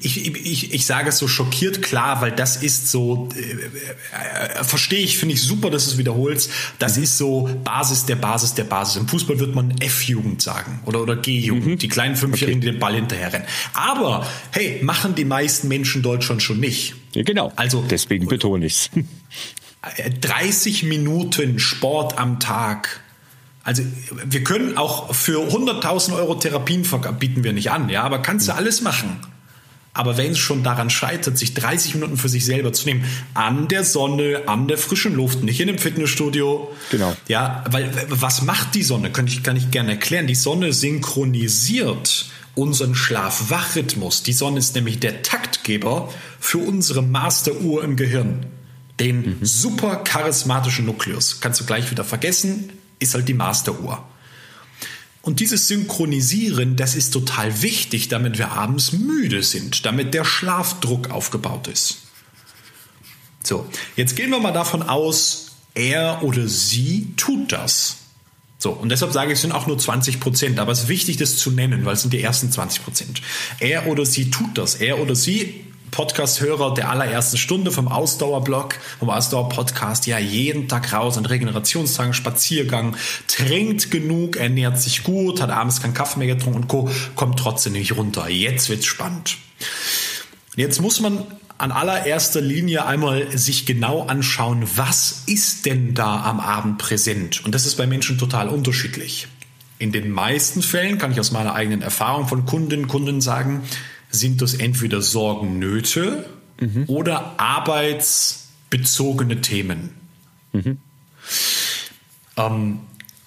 [0.00, 5.00] Ich, ich, ich sage es so schockiert klar, weil das ist so, äh, äh, verstehe
[5.00, 6.50] ich, finde ich super, dass du es wiederholst.
[6.78, 7.02] Das mhm.
[7.02, 8.96] ist so Basis der Basis der Basis.
[8.96, 11.78] Im Fußball wird man F-Jugend sagen oder, oder G-Jugend, mhm.
[11.78, 12.66] die kleinen Fünfjährigen, okay.
[12.66, 13.46] die den Ball hinterherrennen.
[13.74, 16.94] Aber, hey, machen die meisten Menschen Deutschland schon nicht.
[17.14, 17.52] Ja, genau.
[17.56, 18.90] Also, Deswegen betone ich es.
[20.20, 23.00] 30 Minuten Sport am Tag
[23.64, 23.82] also
[24.24, 26.86] wir können auch für 100.000 Euro Therapien
[27.18, 29.18] bieten wir nicht an, ja, aber kannst du alles machen.
[29.98, 33.66] Aber wenn es schon daran scheitert, sich 30 Minuten für sich selber zu nehmen, an
[33.66, 36.72] der Sonne, an der frischen Luft, nicht in einem Fitnessstudio.
[36.92, 37.16] Genau.
[37.26, 39.10] Ja, weil was macht die Sonne?
[39.10, 40.28] Kann ich, kann ich gerne erklären.
[40.28, 44.22] Die Sonne synchronisiert unseren Schlaf-Wach-Rhythmus.
[44.22, 48.46] Die Sonne ist nämlich der Taktgeber für unsere Masteruhr im Gehirn.
[49.00, 49.38] Den mhm.
[49.42, 51.40] super charismatischen Nukleus.
[51.40, 54.04] Kannst du gleich wieder vergessen ist halt die Masteruhr.
[55.22, 61.10] Und dieses Synchronisieren, das ist total wichtig, damit wir abends müde sind, damit der Schlafdruck
[61.10, 61.98] aufgebaut ist.
[63.44, 67.96] So, jetzt gehen wir mal davon aus, er oder sie tut das.
[68.58, 71.16] So, und deshalb sage ich, es sind auch nur 20 Prozent, aber es ist wichtig,
[71.16, 73.22] das zu nennen, weil es sind die ersten 20 Prozent.
[73.60, 74.76] Er oder sie tut das.
[74.76, 81.18] Er oder sie Podcast-Hörer der allerersten Stunde vom Ausdauerblog, vom Ausdauer-Podcast, ja, jeden Tag raus
[81.18, 82.96] an Regenerationstagen, Spaziergang,
[83.26, 87.72] trinkt genug, ernährt sich gut, hat abends keinen Kaffee mehr getrunken und Co., kommt trotzdem
[87.74, 88.28] nicht runter.
[88.28, 89.36] Jetzt wird's spannend.
[90.56, 91.24] Jetzt muss man
[91.58, 97.44] an allererster Linie einmal sich genau anschauen, was ist denn da am Abend präsent?
[97.44, 99.26] Und das ist bei Menschen total unterschiedlich.
[99.80, 103.62] In den meisten Fällen kann ich aus meiner eigenen Erfahrung von Kundinnen und Kunden sagen,
[104.10, 106.24] sind das entweder Sorgen, Nöte
[106.60, 106.84] mhm.
[106.86, 109.90] oder arbeitsbezogene Themen.
[110.52, 110.78] Mhm.
[112.36, 112.80] Ähm,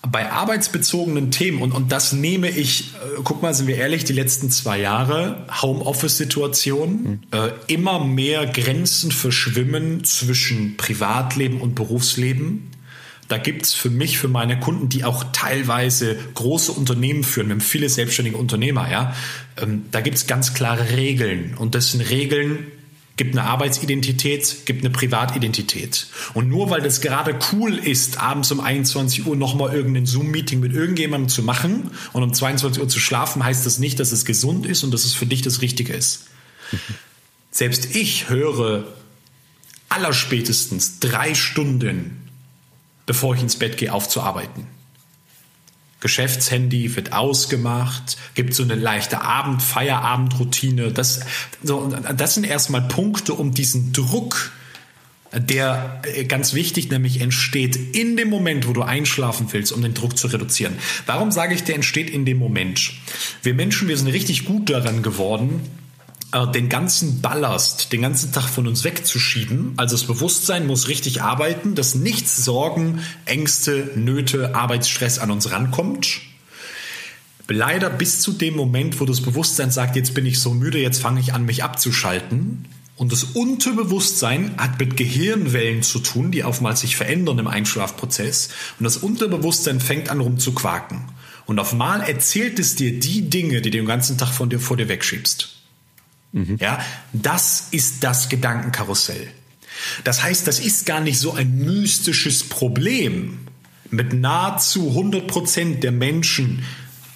[0.09, 4.13] bei arbeitsbezogenen Themen, und, und das nehme ich, äh, guck mal, sind wir ehrlich, die
[4.13, 7.19] letzten zwei Jahre, Homeoffice-Situation, mhm.
[7.31, 12.70] äh, immer mehr Grenzen verschwimmen zwischen Privatleben und Berufsleben.
[13.31, 17.53] Da gibt es für mich, für meine Kunden, die auch teilweise große Unternehmen führen, wir
[17.53, 19.15] haben viele selbstständige Unternehmer, ja,
[19.55, 21.55] ähm, da gibt es ganz klare Regeln.
[21.55, 22.67] Und das sind Regeln,
[23.15, 26.07] gibt eine Arbeitsidentität, gibt eine Privatidentität.
[26.33, 30.73] Und nur weil das gerade cool ist, abends um 21 Uhr nochmal irgendein Zoom-Meeting mit
[30.73, 34.65] irgendjemandem zu machen und um 22 Uhr zu schlafen, heißt das nicht, dass es gesund
[34.65, 36.25] ist und dass es für dich das Richtige ist.
[37.49, 38.83] Selbst ich höre
[39.87, 42.20] allerspätestens drei Stunden
[43.11, 44.67] bevor ich ins Bett gehe, aufzuarbeiten.
[45.99, 50.93] Geschäftshandy wird ausgemacht, gibt so eine leichte Abend-Feierabend-Routine.
[50.93, 51.19] Das,
[51.61, 54.53] so, das sind erstmal Punkte, um diesen Druck,
[55.33, 59.93] der äh, ganz wichtig nämlich entsteht in dem Moment, wo du einschlafen willst, um den
[59.93, 60.77] Druck zu reduzieren.
[61.05, 62.93] Warum sage ich, der entsteht in dem Moment?
[63.43, 65.59] Wir Menschen, wir sind richtig gut daran geworden,
[66.31, 69.73] den ganzen Ballast den ganzen Tag von uns wegzuschieben.
[69.75, 76.21] Also das Bewusstsein muss richtig arbeiten, dass nichts Sorgen, Ängste, Nöte, Arbeitsstress an uns rankommt.
[77.47, 81.01] Leider bis zu dem Moment, wo das Bewusstsein sagt, jetzt bin ich so müde, jetzt
[81.01, 82.65] fange ich an, mich abzuschalten.
[82.95, 88.49] Und das Unterbewusstsein hat mit Gehirnwellen zu tun, die oftmals sich verändern im Einschlafprozess.
[88.79, 91.01] Und das Unterbewusstsein fängt an rumzuquaken.
[91.45, 94.61] Und auf einmal erzählt es dir die Dinge, die du den ganzen Tag von dir
[94.61, 95.60] vor dir wegschiebst.
[96.31, 96.57] Mhm.
[96.59, 96.79] Ja,
[97.13, 99.27] das ist das Gedankenkarussell.
[100.03, 103.39] Das heißt, das ist gar nicht so ein mystisches Problem.
[103.89, 106.63] Mit nahezu 100 Prozent der Menschen,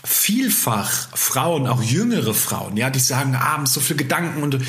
[0.03, 4.59] vielfach Frauen, auch jüngere Frauen, ja, die sagen abends so viele Gedanken und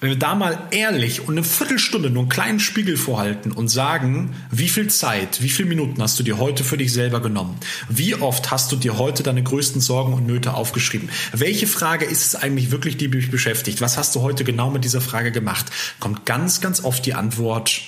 [0.00, 4.34] wenn wir da mal ehrlich und eine Viertelstunde nur einen kleinen Spiegel vorhalten und sagen,
[4.50, 7.58] wie viel Zeit, wie viele Minuten hast du dir heute für dich selber genommen?
[7.88, 11.08] Wie oft hast du dir heute deine größten Sorgen und Nöte aufgeschrieben?
[11.32, 13.80] Welche Frage ist es eigentlich wirklich, die dich beschäftigt?
[13.80, 15.66] Was hast du heute genau mit dieser Frage gemacht?
[15.98, 17.82] Kommt ganz, ganz oft die Antwort,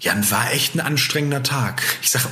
[0.00, 1.82] Jan, war echt ein anstrengender Tag.
[2.02, 2.28] Ich sage,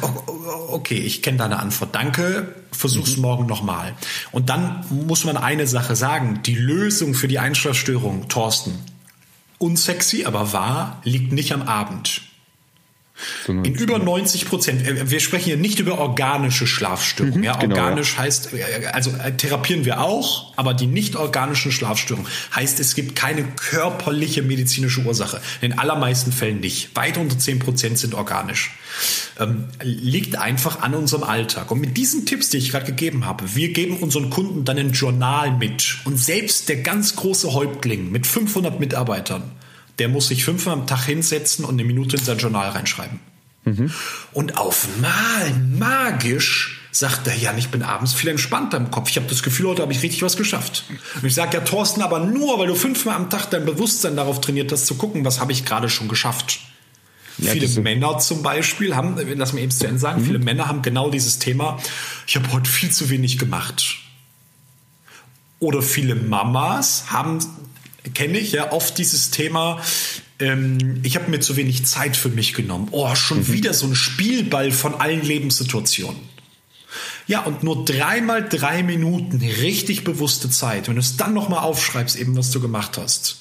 [0.69, 1.95] okay, ich kenne deine Antwort.
[1.95, 3.23] Danke, versuch's mhm.
[3.23, 3.95] morgen nochmal.
[4.31, 6.43] Und dann muss man eine Sache sagen.
[6.45, 8.79] Die Lösung für die Einschlafstörung, Thorsten,
[9.59, 12.23] unsexy, aber wahr, liegt nicht am Abend.
[13.47, 14.87] In über 90 Prozent.
[14.87, 17.39] Äh, wir sprechen hier nicht über organische Schlafstörungen.
[17.39, 18.19] Mhm, ja, genau, organisch ja.
[18.21, 23.17] heißt, äh, also äh, therapieren wir auch, aber die nicht organischen Schlafstörungen heißt, es gibt
[23.17, 25.41] keine körperliche medizinische Ursache.
[25.61, 26.95] In den allermeisten Fällen nicht.
[26.95, 28.75] Weit unter 10 Prozent sind organisch.
[29.39, 31.71] Ähm, liegt einfach an unserem Alltag.
[31.71, 34.93] Und mit diesen Tipps, die ich gerade gegeben habe, wir geben unseren Kunden dann ein
[34.93, 35.99] Journal mit.
[36.05, 39.43] Und selbst der ganz große Häuptling mit 500 Mitarbeitern,
[39.99, 43.21] der muss sich fünfmal am Tag hinsetzen und eine Minute in sein Journal reinschreiben.
[43.65, 43.91] Mhm.
[44.33, 49.11] Und auf mal magisch sagt er, ja, ich bin abends viel entspannter im Kopf.
[49.11, 50.85] Ich habe das Gefühl, heute habe ich richtig was geschafft.
[51.15, 54.41] Und ich sage, ja, Thorsten, aber nur, weil du fünfmal am Tag dein Bewusstsein darauf
[54.41, 56.61] trainiert hast, zu gucken, was habe ich gerade schon geschafft.
[57.39, 60.27] Ja, viele Männer zum Beispiel haben, lass mich eben zu Ende sagen, mhm.
[60.27, 61.79] viele Männer haben genau dieses Thema,
[62.27, 63.99] ich habe heute viel zu wenig gemacht.
[65.59, 67.39] Oder viele Mamas haben
[68.15, 69.81] kenne ich ja oft dieses Thema,
[70.39, 72.89] ähm, ich habe mir zu wenig Zeit für mich genommen.
[72.91, 73.53] Oh, schon mhm.
[73.53, 76.21] wieder so ein Spielball von allen Lebenssituationen.
[77.27, 82.17] Ja, und nur dreimal drei Minuten richtig bewusste Zeit, wenn du es dann nochmal aufschreibst,
[82.17, 83.39] eben was du gemacht hast,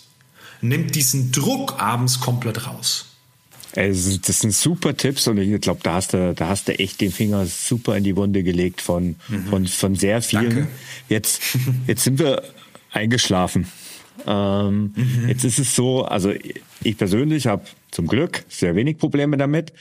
[0.62, 3.06] nimmt diesen Druck abends komplett raus.
[3.76, 7.02] Also, das sind super Tipps und ich glaube, da hast du, da hast du echt
[7.02, 9.48] den Finger super in die Wunde gelegt von, mhm.
[9.48, 10.50] von, von sehr vielen.
[10.50, 10.68] Danke.
[11.10, 11.42] Jetzt,
[11.88, 12.42] jetzt sind wir
[12.92, 13.68] eingeschlafen.
[14.26, 15.26] Ähm, mhm.
[15.28, 16.32] Jetzt ist es so, also
[16.84, 19.74] ich persönlich habe zum Glück sehr wenig Probleme damit.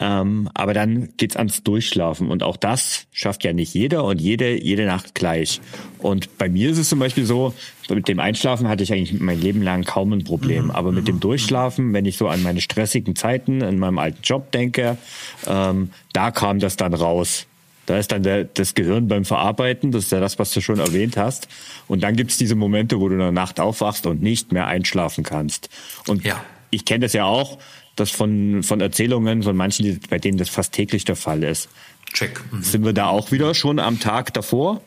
[0.00, 4.56] Ähm, aber dann geht's ans Durchschlafen und auch das schafft ja nicht jeder und jede
[4.56, 5.60] jede Nacht gleich.
[5.98, 7.52] Und bei mir ist es zum Beispiel so,
[7.88, 10.70] mit dem Einschlafen hatte ich eigentlich mein Leben lang kaum ein Problem, mhm.
[10.70, 14.52] aber mit dem Durchschlafen, wenn ich so an meine stressigen Zeiten in meinem alten Job
[14.52, 14.98] denke,
[15.48, 17.47] ähm, da kam das dann raus.
[17.88, 20.78] Da ist dann der, das Gehirn beim Verarbeiten, das ist ja das, was du schon
[20.78, 21.48] erwähnt hast.
[21.86, 25.24] Und dann gibt's diese Momente, wo du in der Nacht aufwachst und nicht mehr einschlafen
[25.24, 25.70] kannst.
[26.06, 26.44] Und ja.
[26.68, 27.58] ich kenne das ja auch,
[27.96, 31.70] das von, von Erzählungen von manchen, bei denen das fast täglich der Fall ist.
[32.12, 32.38] Check.
[32.52, 32.62] Mhm.
[32.62, 34.82] Sind wir da auch wieder schon am Tag davor?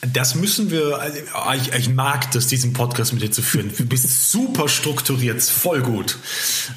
[0.00, 1.18] Das müssen wir, also,
[1.54, 3.70] ich, ich, mag das, diesen Podcast mit dir zu führen.
[3.76, 6.18] Du bist super strukturiert, voll gut.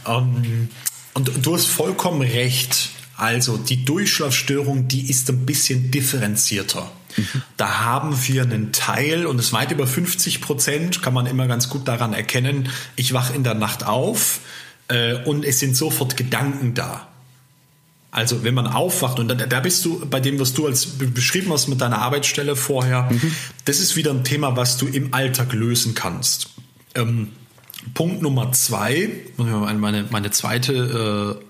[0.07, 0.69] Ähm,
[1.15, 2.91] und du hast vollkommen recht.
[3.17, 6.91] Also die Durchschlafstörung, die ist ein bisschen differenzierter.
[7.55, 11.69] Da haben wir einen Teil und es weit über 50 Prozent, kann man immer ganz
[11.69, 12.69] gut daran erkennen.
[12.97, 14.41] Ich wache in der Nacht auf,
[14.87, 17.07] äh, und es sind sofort Gedanken da.
[18.11, 21.51] Also wenn man aufwacht und da, da, bist du bei dem, was du als beschrieben
[21.51, 23.35] hast mit deiner Arbeitsstelle vorher, mhm.
[23.65, 26.49] das ist wieder ein Thema, was du im Alltag lösen kannst.
[26.93, 27.29] Ähm,
[27.93, 31.45] Punkt Nummer zwei, meine, meine zweite äh,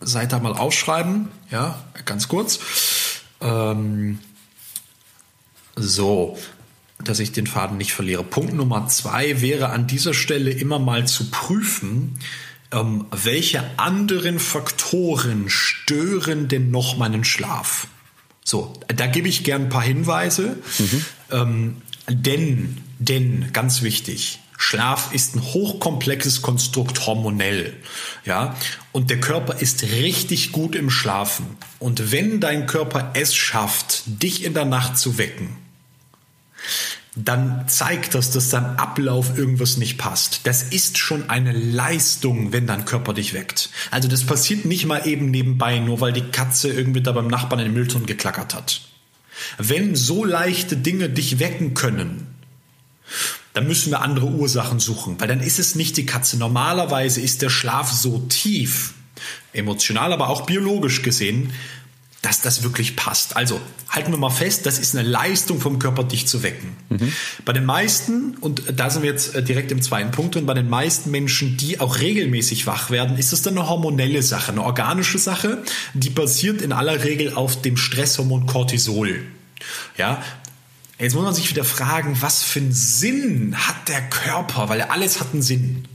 [0.00, 2.60] Seite mal aufschreiben, ja, ganz kurz.
[3.40, 4.18] Ähm,
[5.76, 6.38] so,
[7.02, 8.24] dass ich den Faden nicht verliere.
[8.24, 12.18] Punkt Nummer zwei wäre an dieser Stelle immer mal zu prüfen,
[12.72, 17.88] ähm, welche anderen Faktoren stören denn noch meinen Schlaf?
[18.44, 20.58] So, da gebe ich gern ein paar Hinweise.
[20.78, 21.04] Mhm.
[21.30, 27.76] Ähm, denn, denn, ganz wichtig, Schlaf ist ein hochkomplexes Konstrukt hormonell.
[28.24, 28.56] Ja,
[28.92, 31.44] und der Körper ist richtig gut im Schlafen.
[31.78, 35.54] Und wenn dein Körper es schafft, dich in der Nacht zu wecken,
[37.14, 40.40] dann zeigt das, dass dein Ablauf irgendwas nicht passt.
[40.44, 43.68] Das ist schon eine Leistung, wenn dein Körper dich weckt.
[43.90, 47.60] Also das passiert nicht mal eben nebenbei, nur weil die Katze irgendwie da beim Nachbarn
[47.60, 48.80] in den Müllton geklackert hat.
[49.58, 52.28] Wenn so leichte Dinge dich wecken können,
[53.54, 56.36] dann müssen wir andere Ursachen suchen, weil dann ist es nicht die Katze.
[56.36, 58.94] Normalerweise ist der Schlaf so tief,
[59.52, 61.52] emotional, aber auch biologisch gesehen,
[62.20, 63.36] dass das wirklich passt.
[63.36, 66.74] Also halten wir mal fest, das ist eine Leistung vom Körper, dich zu wecken.
[66.88, 67.12] Mhm.
[67.44, 70.54] Bei den meisten, und da sind wir jetzt äh, direkt im zweiten Punkt drin, bei
[70.54, 74.62] den meisten Menschen, die auch regelmäßig wach werden, ist das dann eine hormonelle Sache, eine
[74.62, 75.62] organische Sache,
[75.92, 79.22] die basiert in aller Regel auf dem Stresshormon Cortisol.
[79.98, 80.22] Ja,
[80.98, 85.20] Jetzt muss man sich wieder fragen, was für einen Sinn hat der Körper, weil alles
[85.20, 85.88] hat einen Sinn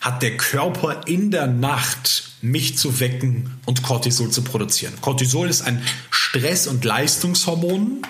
[0.00, 4.94] hat der Körper in der Nacht mich zu wecken und Cortisol zu produzieren.
[5.00, 8.02] Cortisol ist ein Stress- und Leistungshormon,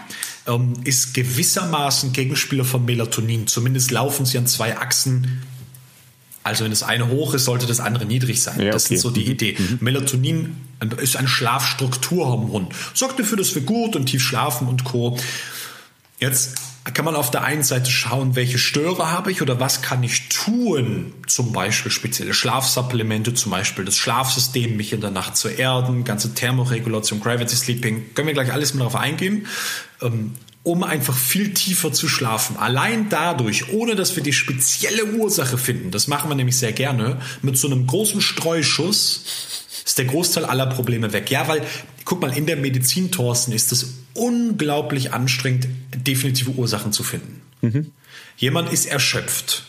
[0.46, 3.48] ähm, ist gewissermaßen Gegenspieler von Melatonin.
[3.48, 5.42] Zumindest laufen sie an zwei Achsen.
[6.44, 8.60] Also wenn das eine hoch ist, sollte das andere niedrig sein.
[8.60, 9.30] Ja, das ist so die mhm.
[9.32, 9.56] Idee.
[9.58, 9.78] Mhm.
[9.80, 10.56] Melatonin
[11.02, 12.68] ist ein Schlafstrukturhormon.
[12.94, 15.18] Sorgt dafür, dass wir gut und tief schlafen und Co.
[16.20, 16.54] Jetzt
[16.84, 20.28] kann man auf der einen Seite schauen, welche Störer habe ich oder was kann ich
[20.28, 26.04] tun, zum Beispiel spezielle Schlafsupplemente, zum Beispiel das Schlafsystem, mich in der Nacht zu erden,
[26.04, 29.46] ganze Thermoregulation, Gravity Sleeping, können wir gleich alles mal darauf eingehen,
[30.02, 32.56] ähm, um einfach viel tiefer zu schlafen.
[32.58, 37.20] Allein dadurch, ohne dass wir die spezielle Ursache finden, das machen wir nämlich sehr gerne,
[37.40, 39.24] mit so einem großen Streuschuss
[39.90, 41.30] ist der Großteil aller Probleme weg.
[41.30, 41.62] Ja, weil,
[42.04, 47.42] guck mal, in der Medizin, Thorsten, ist es unglaublich anstrengend, definitive Ursachen zu finden.
[47.60, 47.92] Mhm.
[48.36, 49.64] Jemand ist erschöpft.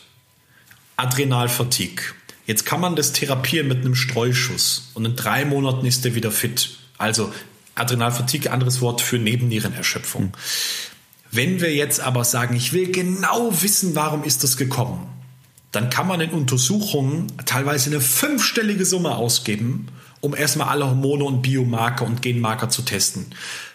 [0.96, 2.02] Adrenalfatigue.
[2.46, 6.30] Jetzt kann man das therapieren mit einem Streuschuss und in drei Monaten ist er wieder
[6.30, 6.78] fit.
[6.98, 7.32] Also
[7.74, 10.24] Adrenalfatigue, anderes Wort für Nebennierenerschöpfung.
[10.24, 10.32] Mhm.
[11.30, 15.06] Wenn wir jetzt aber sagen, ich will genau wissen, warum ist das gekommen,
[15.70, 19.88] dann kann man in Untersuchungen teilweise eine fünfstellige Summe ausgeben,
[20.22, 23.26] um erstmal alle Hormone und Biomarker und Genmarker zu testen.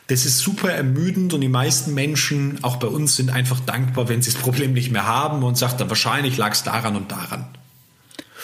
[0.08, 4.22] Das ist super ermüdend und die meisten Menschen, auch bei uns, sind einfach dankbar, wenn
[4.22, 7.46] sie das Problem nicht mehr haben und sagt dann wahrscheinlich lag es daran und daran.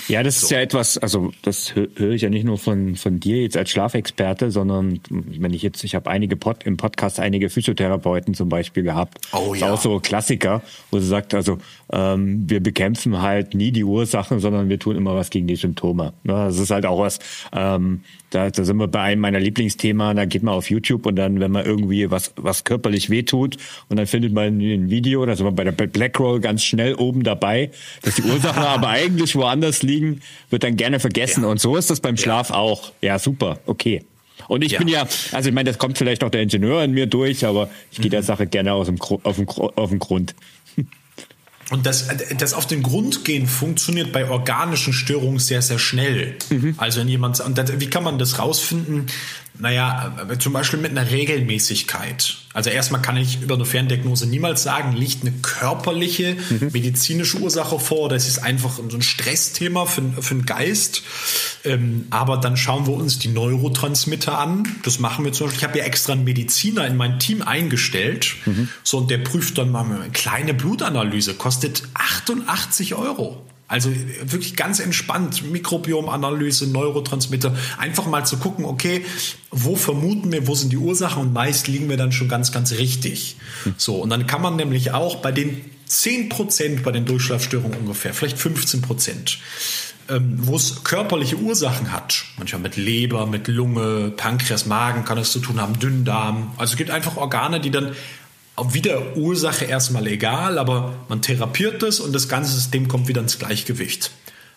[0.08, 0.46] Ja, das so.
[0.46, 3.70] ist ja etwas, also das höre ich ja nicht nur von, von dir jetzt als
[3.70, 8.84] Schlafexperte, sondern wenn ich jetzt, ich habe einige Pod, im Podcast einige Physiotherapeuten zum Beispiel
[8.84, 9.20] gehabt.
[9.32, 9.68] Oh ja.
[9.68, 10.62] Ist auch so Klassiker,
[10.92, 11.58] wo sie sagt, also
[11.92, 16.14] ähm, wir bekämpfen halt nie die Ursachen, sondern wir tun immer was gegen die Symptome.
[16.24, 17.20] Ja, das ist halt auch was,
[17.54, 18.02] ähm,
[18.34, 21.40] da, da sind wir bei einem meiner Lieblingsthemen, da geht man auf YouTube und dann,
[21.40, 23.58] wenn man irgendwie was, was körperlich wehtut
[23.90, 27.24] und dann findet man ein Video, da sind wir bei der Blackroll ganz schnell oben
[27.24, 27.70] dabei,
[28.02, 31.44] dass die Ursachen aber eigentlich woanders liegen, wird dann gerne vergessen.
[31.44, 31.50] Ja.
[31.50, 32.56] Und so ist das beim Schlaf ja.
[32.56, 32.92] auch.
[33.02, 34.04] Ja, super, okay.
[34.48, 34.80] Und ich ja.
[34.80, 37.70] bin ja, also ich meine, das kommt vielleicht noch der Ingenieur in mir durch, aber
[37.92, 38.26] ich gehe der mhm.
[38.26, 40.36] Sache gerne aus dem, auf, dem, auf dem Grund.
[41.70, 46.36] und das, das auf den Grund gehen funktioniert bei organischen Störungen sehr, sehr schnell.
[46.50, 46.76] Mhm.
[46.78, 49.08] Also wenn jemand, und das, wie kann man das rausfinden?
[49.60, 52.38] Naja, zum Beispiel mit einer Regelmäßigkeit.
[52.54, 56.70] Also erstmal kann ich über eine Ferndiagnose niemals sagen, liegt eine körperliche, mhm.
[56.72, 58.10] medizinische Ursache vor.
[58.10, 61.04] Das ist einfach so ein Stressthema für, für den Geist.
[61.64, 64.68] Ähm, aber dann schauen wir uns die Neurotransmitter an.
[64.84, 65.60] Das machen wir zum Beispiel.
[65.60, 68.36] Ich habe ja extra einen Mediziner in mein Team eingestellt.
[68.46, 68.70] Mhm.
[68.84, 71.36] So, und der prüft dann mal eine kleine Blutanalyse.
[71.36, 73.46] Kostet 88 Euro.
[73.74, 73.90] Also
[74.22, 79.04] wirklich ganz entspannt, Mikrobiomanalyse, Neurotransmitter, einfach mal zu gucken, okay,
[79.50, 82.74] wo vermuten wir, wo sind die Ursachen und meist liegen wir dann schon ganz, ganz
[82.74, 83.36] richtig.
[83.78, 88.14] So, und dann kann man nämlich auch bei den 10 Prozent bei den Durchschlafstörungen ungefähr,
[88.14, 89.40] vielleicht 15 Prozent,
[90.08, 95.32] ähm, wo es körperliche Ursachen hat, manchmal mit Leber, mit Lunge, Pankreas, Magen kann es
[95.32, 96.54] zu tun haben, Dünndarm.
[96.58, 97.96] Also es gibt einfach Organe, die dann
[98.72, 103.40] wieder Ursache erstmal egal, aber man therapiert das und das ganze System kommt wieder ins
[103.40, 104.12] Gleichgewicht.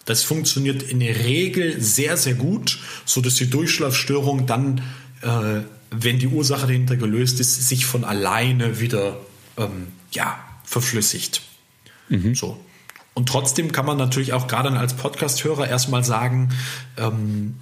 [0.05, 4.83] Das funktioniert in der Regel sehr, sehr gut, so dass die Durchschlafstörung dann,
[5.23, 9.19] äh, wenn die Ursache dahinter gelöst ist, sich von alleine wieder
[9.57, 11.43] ähm, ja, verflüssigt.
[12.09, 12.35] Mhm.
[12.35, 12.61] So.
[13.15, 16.51] Und trotzdem kann man natürlich auch gerade als Podcast-Hörer erstmal sagen,
[16.99, 17.55] ähm,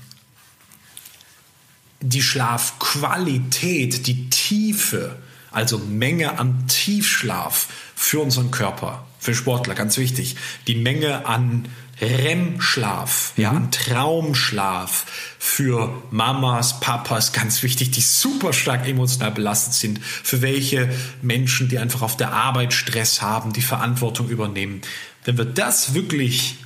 [2.00, 5.16] die Schlafqualität, die Tiefe,
[5.54, 10.36] also Menge an Tiefschlaf für unseren Körper, für Sportler, ganz wichtig.
[10.66, 11.68] Die Menge an
[12.00, 13.56] REM-Schlaf, ja, mhm.
[13.56, 15.06] an Traumschlaf
[15.38, 20.92] für Mamas, Papas, ganz wichtig, die super stark emotional belastet sind, für welche
[21.22, 24.80] Menschen, die einfach auf der Arbeit Stress haben, die Verantwortung übernehmen.
[25.24, 26.56] Wenn wir das wirklich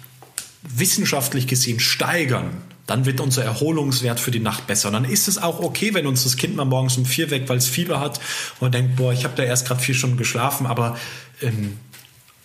[0.62, 4.88] wissenschaftlich gesehen steigern, dann wird unser Erholungswert für die Nacht besser.
[4.88, 7.48] Und dann ist es auch okay, wenn uns das Kind mal morgens um vier weckt,
[7.50, 8.18] weil es Fieber hat
[8.60, 10.96] und denkt, boah, ich habe da erst gerade vier Stunden geschlafen, aber
[11.42, 11.76] ähm,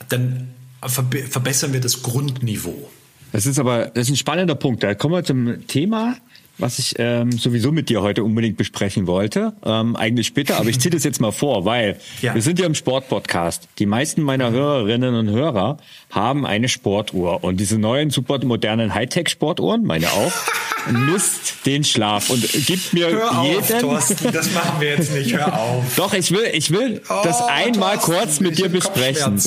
[0.09, 0.49] dann
[0.81, 2.89] verbessern wir das Grundniveau.
[3.31, 4.83] Das ist aber das ist ein spannender Punkt.
[4.83, 6.17] Da kommen wir zum Thema
[6.57, 9.53] was ich ähm, sowieso mit dir heute unbedingt besprechen wollte.
[9.65, 12.35] Ähm, eigentlich später, aber ich ziehe das jetzt mal vor, weil ja.
[12.35, 13.67] wir sind ja im Sportpodcast.
[13.79, 15.77] Die meisten meiner Hörerinnen und Hörer
[16.11, 20.31] haben eine Sportuhr und diese neuen super modernen Hightech-Sportuhren, meine auch,
[20.91, 23.61] misst den Schlaf und gibt mir hör jeden.
[23.61, 25.33] Auf, Thorsten, das machen wir jetzt nicht.
[25.33, 25.95] Hör auf.
[25.95, 29.41] Doch, ich will, ich will oh, das einmal Thorsten, kurz mit dir besprechen.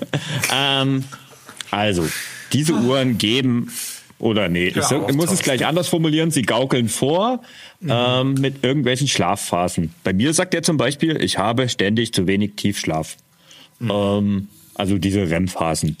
[0.54, 1.04] ähm,
[1.70, 2.06] also,
[2.52, 3.70] diese Uhren geben
[4.20, 6.30] oder nee, ich, ich muss es gleich anders formulieren.
[6.30, 7.40] Sie gaukeln vor
[7.80, 7.90] mhm.
[7.92, 9.94] ähm, mit irgendwelchen Schlafphasen.
[10.04, 13.16] Bei mir sagt er zum Beispiel, ich habe ständig zu wenig Tiefschlaf.
[13.78, 13.90] Mhm.
[13.92, 15.96] Ähm, also diese REM-Phasen.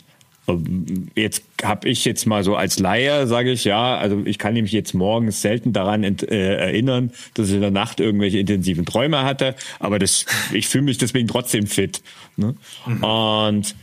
[0.48, 4.54] Ähm, jetzt habe ich jetzt mal so als Laie, sage ich, ja, also ich kann
[4.54, 8.84] mich jetzt morgens selten daran ent, äh, erinnern, dass ich in der Nacht irgendwelche intensiven
[8.84, 12.02] Träume hatte, aber das, ich fühle mich deswegen trotzdem fit.
[12.36, 12.54] Ne?
[12.86, 13.04] Mhm.
[13.04, 13.74] Und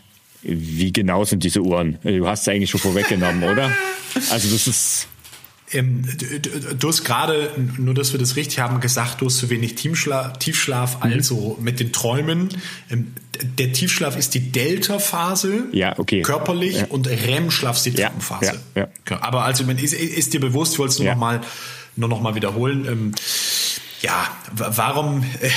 [0.47, 1.99] wie genau sind diese Uhren?
[2.03, 3.71] Du hast es eigentlich schon vorweggenommen, oder?
[4.31, 5.07] Also das ist.
[5.73, 6.03] Ähm,
[6.79, 10.37] du, hast gerade, nur dass wir das richtig haben, gesagt, du hast zu wenig Tiefschlaf,
[10.37, 11.03] Tiefschlaf mhm.
[11.03, 12.49] also mit den Träumen.
[12.89, 13.13] Ähm,
[13.59, 16.21] der Tiefschlaf ist die Delta-Phase, ja, okay.
[16.21, 16.85] körperlich, ja.
[16.85, 18.59] und REM-Schlaf ist die Trockenphase.
[18.75, 21.13] Ja, ja, Aber also, ist, ist dir bewusst, ich wollte es nur ja.
[21.13, 21.41] nochmal
[21.97, 22.85] noch mal wiederholen.
[22.85, 23.11] Ähm,
[24.01, 25.49] ja, warum äh,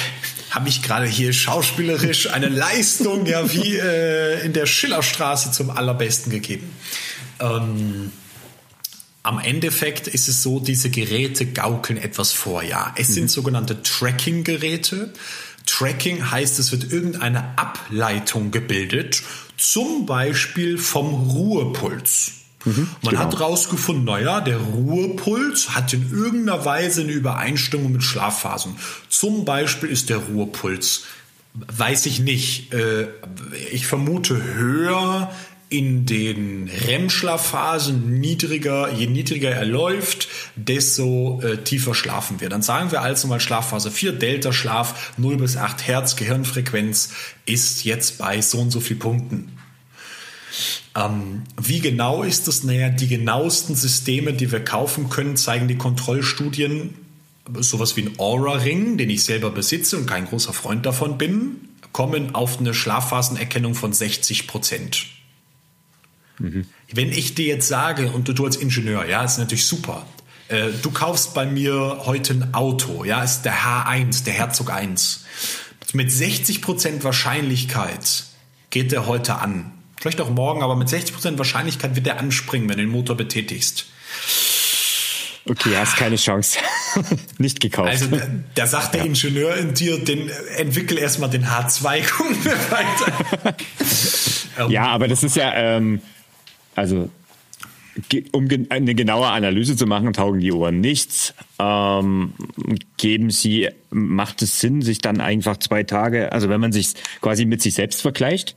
[0.51, 6.31] habe ich gerade hier schauspielerisch eine Leistung ja wie äh, in der Schillerstraße zum allerbesten
[6.31, 6.71] gegeben?
[7.39, 8.13] Ähm,
[9.23, 12.63] am Endeffekt ist es so, diese Geräte gaukeln etwas vor.
[12.63, 13.15] Ja, es mhm.
[13.15, 15.13] sind sogenannte Tracking-Geräte.
[15.67, 19.23] Tracking heißt, es wird irgendeine Ableitung gebildet,
[19.57, 22.40] zum Beispiel vom Ruhepuls.
[22.65, 23.19] Mhm, Man genau.
[23.25, 28.77] hat herausgefunden, naja, der Ruhepuls hat in irgendeiner Weise eine Übereinstimmung mit Schlafphasen.
[29.09, 31.05] Zum Beispiel ist der Ruhepuls,
[31.55, 33.09] weiß ich nicht, äh,
[33.73, 35.31] ich vermute höher
[35.71, 42.49] in den REM-Schlafphasen niedriger, je niedriger er läuft, desto äh, tiefer schlafen wir.
[42.49, 47.11] Dann sagen wir also mal Schlafphase 4, Delta-Schlaf, 0 bis 8 Hertz, Gehirnfrequenz
[47.47, 49.60] ist jetzt bei so und so viel Punkten.
[50.97, 52.65] Ähm, wie genau ist das?
[52.65, 56.95] Naja, die genauesten Systeme, die wir kaufen können, zeigen die Kontrollstudien.
[57.59, 62.35] Sowas wie ein Aura-Ring, den ich selber besitze und kein großer Freund davon bin, kommen
[62.35, 65.07] auf eine Schlafphasenerkennung von 60 Prozent.
[66.39, 66.67] Mhm.
[66.93, 70.07] Wenn ich dir jetzt sage, und du, du als Ingenieur, ja, ist natürlich super.
[70.49, 75.25] Äh, du kaufst bei mir heute ein Auto, ja, ist der H1, der Herzog 1.
[75.93, 78.25] Mit 60 Prozent Wahrscheinlichkeit
[78.71, 79.73] geht der heute an.
[80.01, 83.85] Vielleicht auch morgen, aber mit 60% Wahrscheinlichkeit wird der anspringen, wenn du den Motor betätigst.
[85.47, 86.59] Okay, hast keine Chance.
[87.39, 87.91] Nicht gekauft.
[87.91, 88.23] Also da,
[88.55, 89.07] da sagt der ja.
[89.07, 93.57] Ingenieur in dir, den entwickel erstmal den H2, gucken wir weiter.
[94.71, 96.01] ja, aber das ist ja, ähm,
[96.75, 97.11] also
[98.33, 101.35] um eine genaue Analyse zu machen, taugen die Uhren nichts.
[101.59, 102.33] Ähm,
[102.97, 107.45] geben sie, macht es Sinn, sich dann einfach zwei Tage, also wenn man sich quasi
[107.45, 108.57] mit sich selbst vergleicht,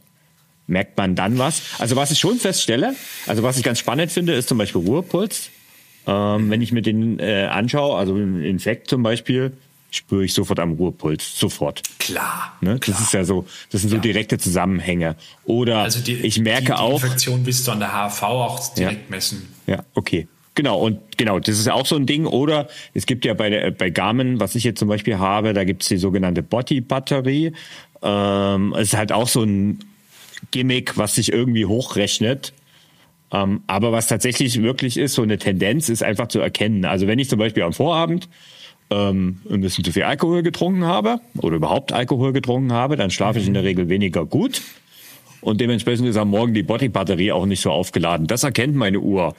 [0.67, 1.61] merkt man dann was.
[1.79, 2.95] Also was ich schon feststelle,
[3.27, 5.49] also was ich ganz spannend finde, ist zum Beispiel Ruhepuls.
[6.05, 9.53] Ähm, wenn ich mir den äh, anschaue, also ein Infekt zum Beispiel,
[9.91, 11.81] spüre ich sofort am Ruhepuls, sofort.
[11.99, 12.79] Klar, ne?
[12.79, 12.97] klar.
[12.97, 15.15] Das ist ja so, das sind so direkte Zusammenhänge.
[15.45, 17.03] Oder also die, ich merke die, die auch.
[17.03, 19.15] Infektion bist du an der HV auch direkt ja.
[19.15, 19.53] messen.
[19.67, 20.27] Ja, okay.
[20.55, 22.25] Genau, und genau, das ist auch so ein Ding.
[22.25, 25.63] Oder es gibt ja bei, der, bei Garmin, was ich jetzt zum Beispiel habe, da
[25.63, 27.53] gibt es die sogenannte Body-Batterie.
[28.03, 29.79] Ähm, es ist halt auch so ein
[30.51, 32.53] Gimmick, was sich irgendwie hochrechnet.
[33.31, 36.85] Ähm, aber was tatsächlich wirklich ist, so eine Tendenz ist einfach zu erkennen.
[36.85, 38.29] Also wenn ich zum Beispiel am Vorabend
[38.89, 43.39] ähm, ein bisschen zu viel Alkohol getrunken habe oder überhaupt Alkohol getrunken habe, dann schlafe
[43.39, 44.61] ich in der Regel weniger gut.
[45.41, 48.27] Und dementsprechend ist am Morgen die Body-Batterie auch nicht so aufgeladen.
[48.27, 49.35] Das erkennt meine Uhr.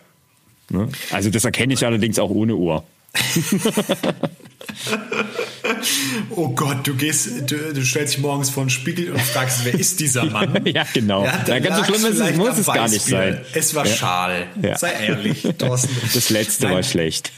[0.71, 0.89] Ne?
[1.13, 2.85] Also das erkenne ich allerdings auch ohne Uhr.
[6.31, 9.75] oh Gott, du gehst, du, du, stellst dich morgens vor den Spiegel und fragst, wer
[9.75, 10.67] ist dieser Mann?
[10.67, 11.25] ja, genau.
[11.25, 13.41] Ja, ja, ganz so schlimm ist es, muss es gar nicht sein.
[13.53, 13.95] Es war ja.
[13.95, 14.47] schal.
[14.61, 14.77] Ja.
[14.77, 15.95] Sei ehrlich, Thorsten.
[16.15, 17.33] Das letzte Nein, war schlecht.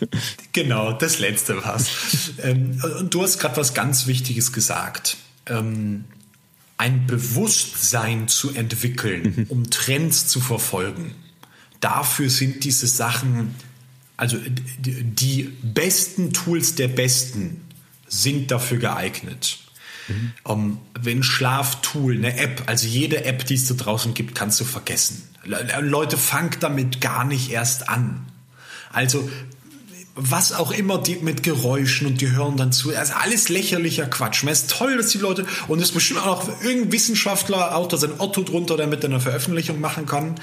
[0.52, 1.90] Genau, das letzte war's.
[2.42, 5.16] ähm, und du hast gerade was ganz Wichtiges gesagt.
[5.46, 6.04] Ähm,
[6.78, 9.46] ein Bewusstsein zu entwickeln, mhm.
[9.48, 11.14] um Trends zu verfolgen.
[11.80, 13.54] Dafür sind diese Sachen
[14.16, 14.38] also
[14.78, 17.62] die besten Tools der besten
[18.08, 19.58] sind dafür geeignet.
[20.08, 20.32] Mhm.
[20.44, 24.60] Um, ähm, wenn Schlaftool, eine App, also jede App, die es da draußen gibt, kannst
[24.60, 25.22] du vergessen.
[25.80, 28.26] Leute, fangt damit gar nicht erst an.
[28.92, 29.28] Also
[30.16, 32.96] was auch immer die mit Geräuschen und die hören dann zu.
[32.96, 34.42] Also alles lächerlicher Quatsch.
[34.44, 37.86] Es ist toll, dass die Leute und es ist bestimmt auch noch irgendein Wissenschaftler, auch
[37.86, 40.36] da sein Otto drunter, der mit einer Veröffentlichung machen kann.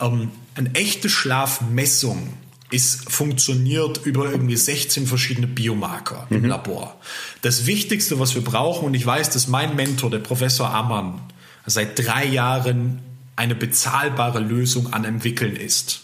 [0.00, 2.34] Ähm, eine echte Schlafmessung
[2.76, 6.36] ist funktioniert über irgendwie 16 verschiedene Biomarker mhm.
[6.36, 7.00] im Labor.
[7.40, 11.20] Das Wichtigste, was wir brauchen, und ich weiß, dass mein Mentor, der Professor Ammann,
[11.64, 13.00] seit drei Jahren
[13.34, 16.02] eine bezahlbare Lösung an entwickeln ist.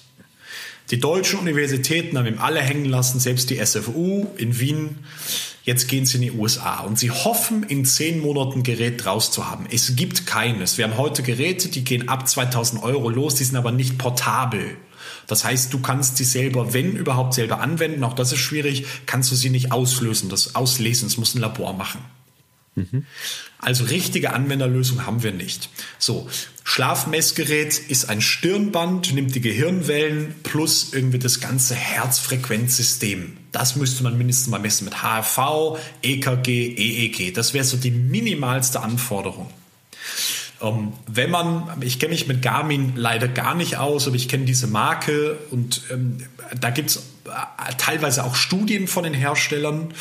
[0.91, 4.99] Die deutschen Universitäten haben ihm alle hängen lassen, selbst die SFU in Wien.
[5.65, 9.49] Jetzt gehen sie in die USA und sie hoffen, in zehn Monaten Gerät draus zu
[9.49, 9.67] haben.
[9.71, 10.77] Es gibt keines.
[10.77, 14.77] Wir haben heute Geräte, die gehen ab 2000 Euro los, die sind aber nicht portabel.
[15.33, 19.33] Das heißt, du kannst sie selber, wenn überhaupt selber anwenden, auch das ist schwierig, kannst
[19.33, 22.05] du sie nicht auslösen, das auslesen, das muss ein Labor machen.
[22.75, 23.07] Mhm.
[23.59, 25.71] Also richtige Anwenderlösung haben wir nicht.
[25.99, 26.29] So,
[26.65, 33.39] Schlafmessgerät ist ein Stirnband, nimmt die Gehirnwellen plus irgendwie das ganze Herzfrequenzsystem.
[33.53, 37.33] Das müsste man mindestens mal messen mit HRV, EKG, EEG.
[37.33, 39.49] Das wäre so die minimalste Anforderung.
[40.63, 44.45] Ähm, wenn man, ich kenne mich mit Garmin leider gar nicht aus, aber ich kenne
[44.45, 46.19] diese Marke und ähm,
[46.59, 47.01] da gibt es äh,
[47.79, 49.93] teilweise auch Studien von den Herstellern.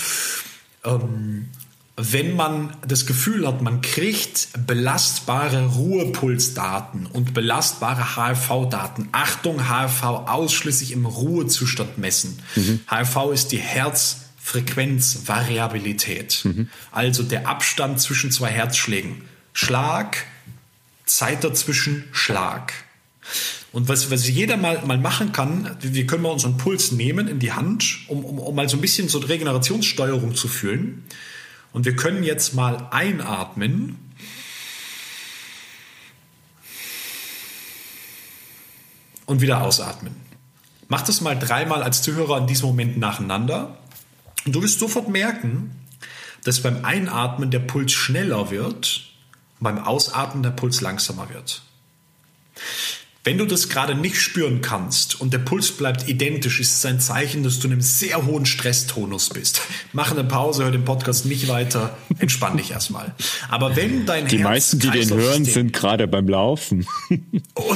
[0.86, 1.49] Ähm,
[1.97, 9.09] wenn man das Gefühl hat, man kriegt belastbare Ruhepulsdaten und belastbare HRV-Daten.
[9.12, 12.39] Achtung, HRV ausschließlich im Ruhezustand messen.
[12.55, 12.80] Mhm.
[12.88, 16.39] HRV ist die Herzfrequenzvariabilität.
[16.43, 16.70] Mhm.
[16.91, 19.24] Also der Abstand zwischen zwei Herzschlägen.
[19.53, 20.26] Schlag,
[21.18, 22.74] Zeit dazwischen, Schlag.
[23.72, 27.39] Und was, was jeder mal, mal machen kann, wir können mal unseren Puls nehmen in
[27.39, 31.05] die Hand, um, um, um mal so ein bisschen so Regenerationssteuerung zu fühlen.
[31.72, 33.97] Und wir können jetzt mal einatmen.
[39.26, 40.14] Und wieder ausatmen.
[40.89, 43.78] Mach das mal dreimal als Zuhörer in diesem Moment nacheinander.
[44.45, 45.72] Und du wirst sofort merken,
[46.43, 49.11] dass beim Einatmen der Puls schneller wird
[49.62, 51.62] beim Ausatmen der Puls langsamer wird.
[53.24, 56.99] Wenn du das gerade nicht spüren kannst und der Puls bleibt identisch, ist es ein
[56.99, 59.61] Zeichen, dass du in einem sehr hohen Stresstonus bist.
[59.93, 63.13] Mach eine Pause, hör den Podcast nicht weiter, entspann dich erstmal.
[63.47, 66.88] Aber wenn dein Die Herz meisten, die den hören, sind gerade beim Laufen.
[67.53, 67.76] Oh.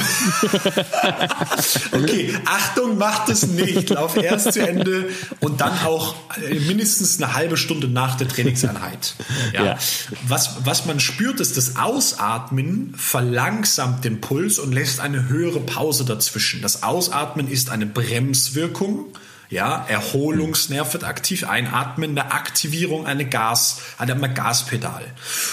[1.92, 3.90] okay, Achtung, mach das nicht.
[3.90, 9.14] Lauf erst zu Ende und dann auch äh, mindestens eine halbe Stunde nach der Trainingseinheit.
[9.52, 9.64] Ja.
[9.64, 9.78] ja.
[10.26, 15.60] Was, was man spürt, ist, das Ausatmen verlangsamt den Puls und lässt eine höhere höhere
[15.60, 16.62] Pause dazwischen.
[16.62, 19.06] Das Ausatmen ist eine Bremswirkung.
[19.48, 25.04] Ja, Erholungsnerv wird aktiv, einatmen, eine Aktivierung, eine Gas, eine Gaspedal.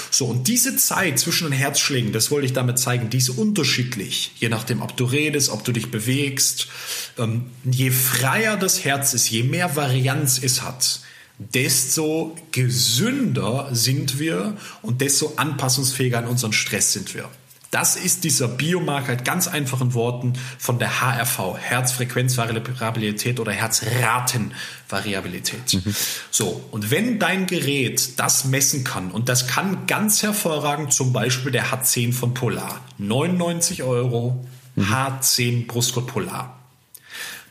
[0.10, 4.32] So, und diese Zeit zwischen den Herzschlägen, das wollte ich damit zeigen, die ist unterschiedlich,
[4.38, 6.70] je nachdem, ob du redest, ob du dich bewegst.
[7.20, 11.02] Ähm, je freier das Herz ist, je mehr Varianz es hat,
[11.38, 17.30] desto gesünder sind wir und desto anpassungsfähiger an unseren Stress sind wir.
[17.74, 25.74] Das ist dieser Biomarker, ganz einfachen Worten, von der HRV, Herzfrequenzvariabilität oder Herzratenvariabilität.
[25.74, 25.96] Mhm.
[26.30, 31.52] So, und wenn dein Gerät das messen kann, und das kann ganz hervorragend zum Beispiel
[31.52, 34.46] der H10 von Polar, 99 Euro,
[34.76, 34.84] mhm.
[34.84, 36.60] H10 Brustgurt Polar.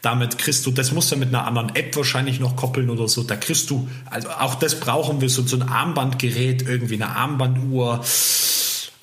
[0.02, 3.24] Damit kriegst du, das musst du mit einer anderen App wahrscheinlich noch koppeln oder so.
[3.24, 8.04] Da kriegst du, also auch das brauchen wir, so, so ein Armbandgerät, irgendwie eine Armbanduhr.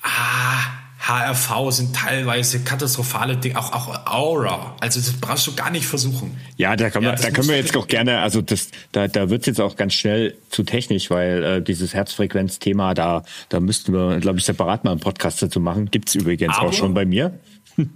[0.02, 4.76] Ah, HRV sind teilweise katastrophale Dinge, auch, auch Aura.
[4.80, 6.36] Also das brauchst du gar nicht versuchen.
[6.56, 9.30] Ja, da, kann man, ja, da können wir jetzt auch gerne, also das, da, da
[9.30, 13.94] wird es jetzt auch ganz schnell zu technisch, weil äh, dieses Herzfrequenzthema, da, da müssten
[13.94, 15.90] wir, glaube ich, separat mal einen Podcast dazu machen.
[15.90, 17.38] Gibt's übrigens Aber, auch schon bei mir.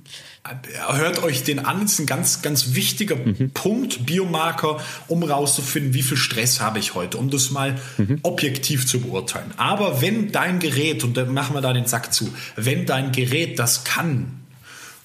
[0.72, 1.80] hört euch den an.
[1.80, 3.50] Das ist ein ganz, ganz wichtiger mhm.
[3.52, 4.78] Punkt, Biomarker,
[5.08, 8.18] um rauszufinden, wie viel Stress habe ich heute, um das mal mhm.
[8.22, 9.52] objektiv zu beurteilen.
[9.56, 13.58] Aber wenn dein Gerät, und dann machen wir da den Sack zu, wenn dein Gerät
[13.58, 14.40] das kann,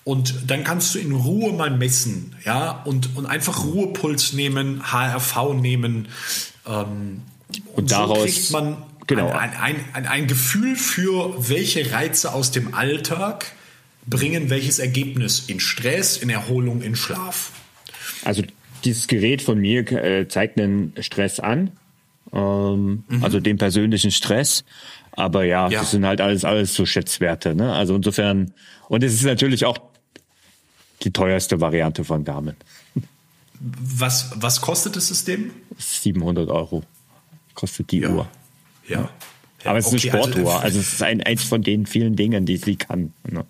[0.03, 5.53] und dann kannst du in Ruhe mal messen, ja, und, und einfach Ruhepuls nehmen, HRV
[5.53, 6.07] nehmen,
[6.67, 8.77] ähm, und, und daraus so kriegt man
[9.07, 9.31] genau.
[9.31, 13.53] ein, ein, ein, ein Gefühl für welche Reize aus dem Alltag
[14.10, 17.51] bringen welches Ergebnis in Stress, in Erholung, in Schlaf.
[18.24, 18.43] Also
[18.84, 21.72] dieses Gerät von mir äh, zeigt einen Stress an,
[22.34, 23.24] ähm, mhm.
[23.24, 24.64] also den persönlichen Stress.
[25.12, 27.55] Aber ja, ja, das sind halt alles alles so Schätzwerte.
[27.55, 27.74] Ne?
[27.74, 28.53] Also insofern
[28.88, 29.78] und es ist natürlich auch
[31.03, 32.55] die teuerste Variante von Garmin.
[33.60, 35.51] Was was kostet das System?
[35.78, 36.84] 700 Euro
[37.53, 38.10] kostet die ja.
[38.10, 38.30] Uhr.
[38.88, 39.01] Ja.
[39.01, 39.10] ja.
[39.66, 42.16] Aber es ist okay, eine Sportuhr, also, also, es ist ein, eins von den vielen
[42.16, 43.14] Dingen, die sie kann.
[43.30, 43.45] Ne?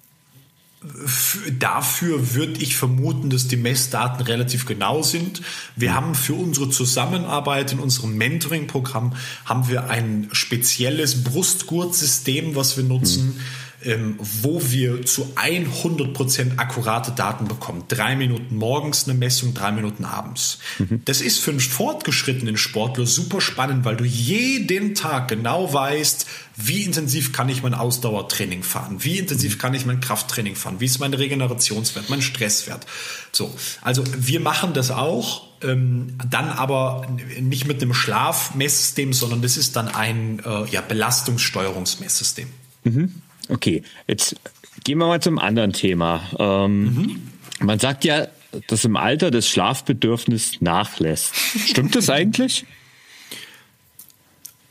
[1.59, 5.41] Dafür würde ich vermuten, dass die Messdaten relativ genau sind.
[5.75, 9.13] Wir haben für unsere Zusammenarbeit in unserem Mentoring-Programm
[9.43, 13.35] haben wir ein spezielles Brustgurtsystem, was wir nutzen.
[13.35, 13.41] Mhm
[13.83, 17.85] ähm, wo wir zu 100% akkurate Daten bekommen.
[17.87, 20.59] Drei Minuten morgens eine Messung, drei Minuten abends.
[20.79, 21.01] Mhm.
[21.05, 26.27] Das ist für einen fortgeschrittenen Sportler super spannend, weil du jeden Tag genau weißt,
[26.57, 29.59] wie intensiv kann ich mein Ausdauertraining fahren, wie intensiv mhm.
[29.59, 32.85] kann ich mein Krafttraining fahren, wie ist mein Regenerationswert, mein Stresswert.
[33.31, 35.47] So, also wir machen das auch.
[35.61, 37.05] Ähm, dann aber
[37.41, 42.47] nicht mit einem Schlafmesssystem, sondern das ist dann ein äh, ja, Belastungssteuerungsmesssystem.
[42.85, 43.21] Mhm.
[43.49, 44.35] Okay, jetzt
[44.83, 46.23] gehen wir mal zum anderen Thema.
[46.37, 47.29] Ähm, mhm.
[47.59, 48.27] Man sagt ja,
[48.67, 51.35] dass im Alter das Schlafbedürfnis nachlässt.
[51.35, 52.65] Stimmt das eigentlich?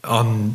[0.02, 0.54] Um, ähm,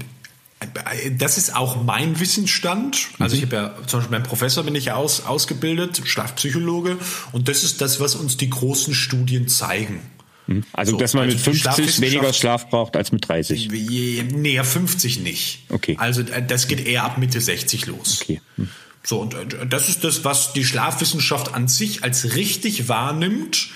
[1.17, 3.09] das ist auch mein Wissensstand.
[3.19, 3.45] Also ich mhm.
[3.47, 6.97] habe ja zum Beispiel mein Professor bin ich aus, ausgebildet, Schlafpsychologe,
[7.32, 9.99] und das ist das, was uns die großen Studien zeigen.
[10.48, 10.64] Mhm.
[10.74, 13.70] Also, so, dass man also mit 50 weniger Schlaf braucht als mit 30?
[13.70, 15.64] Nee, 50 nicht.
[15.70, 15.96] Okay.
[16.00, 18.22] Also, äh, das geht eher ab Mitte 60 los.
[18.22, 18.41] Okay.
[18.58, 18.70] Hm.
[19.04, 23.70] So, und äh, das ist das, was die Schlafwissenschaft an sich als richtig wahrnimmt.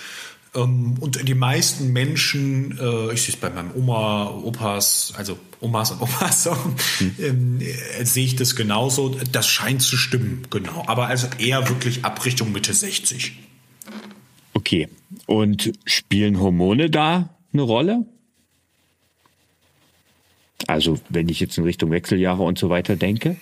[0.54, 5.90] Ähm, und die meisten Menschen, äh, ich sehe es bei meinem Oma, Opas, also Omas
[5.90, 6.48] und Opas,
[6.98, 7.60] hm.
[8.02, 9.18] sehe ich das genauso.
[9.32, 10.84] Das scheint zu stimmen, genau.
[10.86, 13.47] Aber also eher wirklich ab Richtung Mitte 60.
[14.58, 14.88] Okay.
[15.26, 18.04] Und spielen Hormone da eine Rolle?
[20.66, 23.36] Also, wenn ich jetzt in Richtung Wechseljahre und so weiter denke?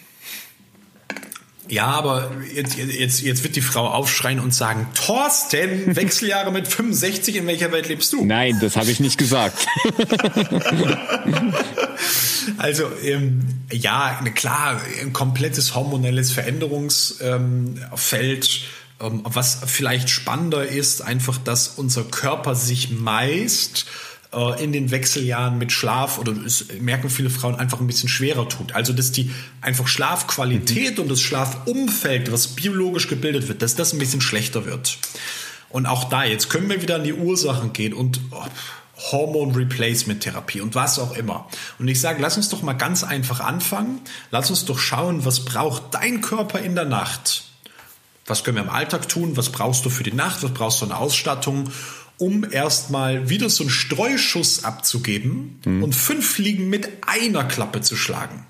[1.68, 7.36] Ja, aber jetzt, jetzt, jetzt wird die Frau aufschreien und sagen, Thorsten, Wechseljahre mit 65,
[7.36, 8.22] in welcher Welt lebst du?
[8.22, 9.66] Nein, das habe ich nicht gesagt.
[12.58, 13.40] also ähm,
[13.72, 17.20] ja, klar, ein komplettes hormonelles Veränderungsfeld.
[17.22, 17.80] Ähm,
[18.98, 23.86] was vielleicht spannender ist, einfach, dass unser Körper sich meist
[24.32, 28.48] äh, in den Wechseljahren mit Schlaf oder es merken viele Frauen einfach ein bisschen schwerer
[28.48, 28.74] tut.
[28.74, 29.30] Also dass die
[29.60, 31.04] einfach Schlafqualität mhm.
[31.04, 34.98] und das Schlafumfeld, was biologisch gebildet wird, dass das ein bisschen schlechter wird.
[35.68, 38.44] Und auch da, jetzt können wir wieder an die Ursachen gehen und oh,
[39.10, 41.48] Hormone Replacement Therapie und was auch immer.
[41.78, 44.00] Und ich sage, lass uns doch mal ganz einfach anfangen.
[44.30, 47.45] Lass uns doch schauen, was braucht dein Körper in der Nacht?
[48.26, 49.36] Was können wir im Alltag tun?
[49.36, 50.42] Was brauchst du für die Nacht?
[50.42, 51.70] Was brauchst du an Ausstattung?
[52.18, 55.82] Um erstmal wieder so einen Streuschuss abzugeben mhm.
[55.82, 58.46] und fünf Fliegen mit einer Klappe zu schlagen.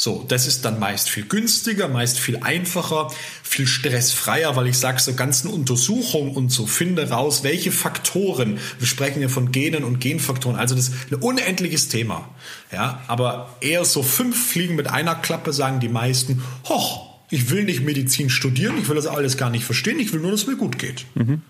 [0.00, 3.10] So, das ist dann meist viel günstiger, meist viel einfacher,
[3.42, 8.86] viel stressfreier, weil ich sage, so ganzen Untersuchungen und so finde raus, welche Faktoren, wir
[8.86, 12.28] sprechen ja von Genen und Genfaktoren, also das ist ein unendliches Thema.
[12.70, 17.64] Ja, aber eher so fünf Fliegen mit einer Klappe sagen die meisten, hoch, ich will
[17.64, 20.46] nicht Medizin studieren, ich will das alles gar nicht verstehen, ich will nur, dass es
[20.46, 21.04] mir gut geht.
[21.14, 21.42] Mhm.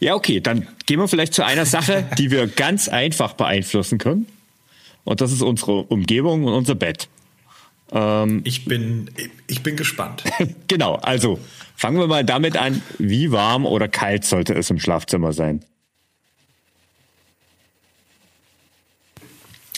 [0.00, 4.26] Ja, okay, dann gehen wir vielleicht zu einer Sache, die wir ganz einfach beeinflussen können.
[5.04, 7.08] Und das ist unsere Umgebung und unser Bett.
[7.92, 9.10] Ähm, ich, bin,
[9.46, 10.24] ich bin gespannt.
[10.68, 11.38] genau, also
[11.76, 15.64] fangen wir mal damit an, wie warm oder kalt sollte es im Schlafzimmer sein?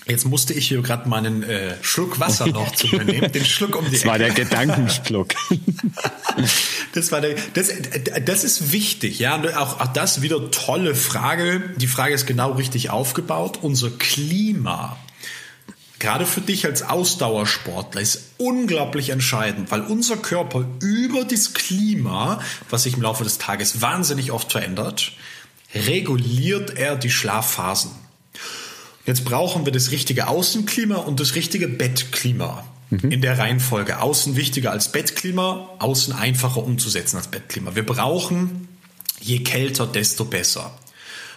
[0.06, 3.76] Jetzt musste ich hier gerade meinen äh, Schluck Wasser noch zu mir nehmen, den Schluck
[3.76, 4.10] um die Das Ecke.
[4.10, 5.34] war der Gedankenschluck.
[6.92, 7.70] das war der, das,
[8.24, 9.40] das ist wichtig, ja.
[9.56, 11.70] Auch, auch das wieder tolle Frage.
[11.76, 13.60] Die Frage ist genau richtig aufgebaut.
[13.62, 14.96] Unser Klima
[16.02, 22.82] gerade für dich als Ausdauersportler ist unglaublich entscheidend, weil unser Körper über das Klima, was
[22.82, 25.12] sich im Laufe des Tages wahnsinnig oft verändert,
[25.72, 27.92] reguliert er die Schlafphasen.
[29.06, 32.64] Jetzt brauchen wir das richtige Außenklima und das richtige Bettklima.
[32.90, 33.10] Mhm.
[33.10, 34.00] In der Reihenfolge.
[34.00, 37.74] Außen wichtiger als Bettklima, außen einfacher umzusetzen als Bettklima.
[37.74, 38.68] Wir brauchen,
[39.20, 40.78] je kälter, desto besser.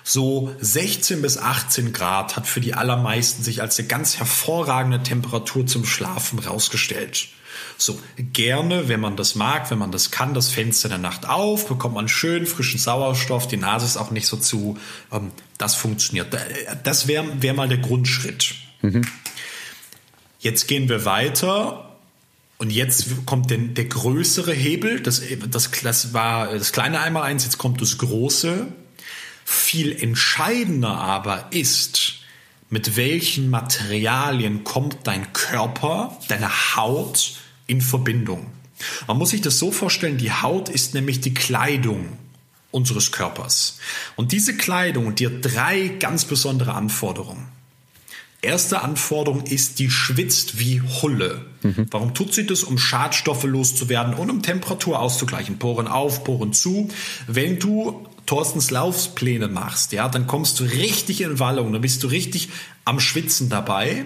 [0.04, 5.66] So 16 bis 18 Grad hat für die allermeisten sich als eine ganz hervorragende Temperatur
[5.66, 7.30] zum Schlafen rausgestellt.
[7.78, 11.28] So, gerne, wenn man das mag, wenn man das kann, das Fenster in der Nacht
[11.28, 14.78] auf, bekommt man schön frischen Sauerstoff, die Nase ist auch nicht so zu.
[15.12, 16.36] Ähm, das funktioniert.
[16.84, 18.56] Das wäre wär mal der Grundschritt.
[18.82, 19.06] Mhm.
[20.40, 21.96] Jetzt gehen wir weiter
[22.58, 25.02] und jetzt kommt denn der größere Hebel.
[25.02, 28.68] Das, das, das war das kleine Einmaleins, jetzt kommt das große.
[29.44, 32.16] Viel entscheidender aber ist,
[32.70, 37.34] mit welchen Materialien kommt dein Körper, deine Haut
[37.68, 38.48] in Verbindung.
[39.08, 42.18] Man muss sich das so vorstellen, die Haut ist nämlich die Kleidung
[42.72, 43.80] unseres Körpers.
[44.16, 47.48] Und diese Kleidung, die hat drei ganz besondere Anforderungen.
[48.42, 51.46] Erste Anforderung ist, die schwitzt wie Hulle.
[51.64, 51.88] Mhm.
[51.90, 52.64] Warum tut sie das?
[52.64, 55.58] Um Schadstoffe loszuwerden und um Temperatur auszugleichen.
[55.58, 56.90] Poren auf, Poren zu.
[57.28, 62.08] Wenn du Thorstens Laufspläne machst, ja, dann kommst du richtig in Wallung, dann bist du
[62.08, 62.50] richtig
[62.84, 64.06] am Schwitzen dabei.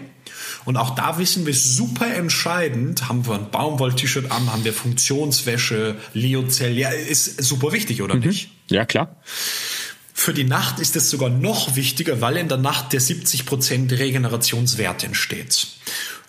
[0.65, 5.95] Und auch da wissen wir super entscheidend, haben wir ein Baumwoll-T-Shirt an, haben wir Funktionswäsche,
[6.13, 8.21] Leozell, ja, ist super wichtig, oder mhm.
[8.21, 8.51] nicht?
[8.69, 9.15] Ja, klar.
[10.13, 15.05] Für die Nacht ist es sogar noch wichtiger, weil in der Nacht der 70% Regenerationswert
[15.05, 15.67] entsteht.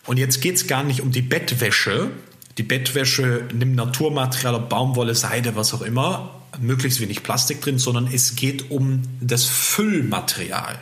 [0.07, 2.11] Und jetzt geht es gar nicht um die Bettwäsche.
[2.57, 8.37] Die Bettwäsche nimmt Naturmaterial, Baumwolle, Seide, was auch immer möglichst wenig Plastik drin, sondern es
[8.37, 10.78] geht um das Füllmaterial.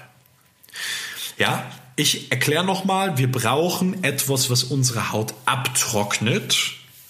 [1.39, 6.57] Ja, ich erkläre nochmal, wir brauchen etwas, was unsere Haut abtrocknet.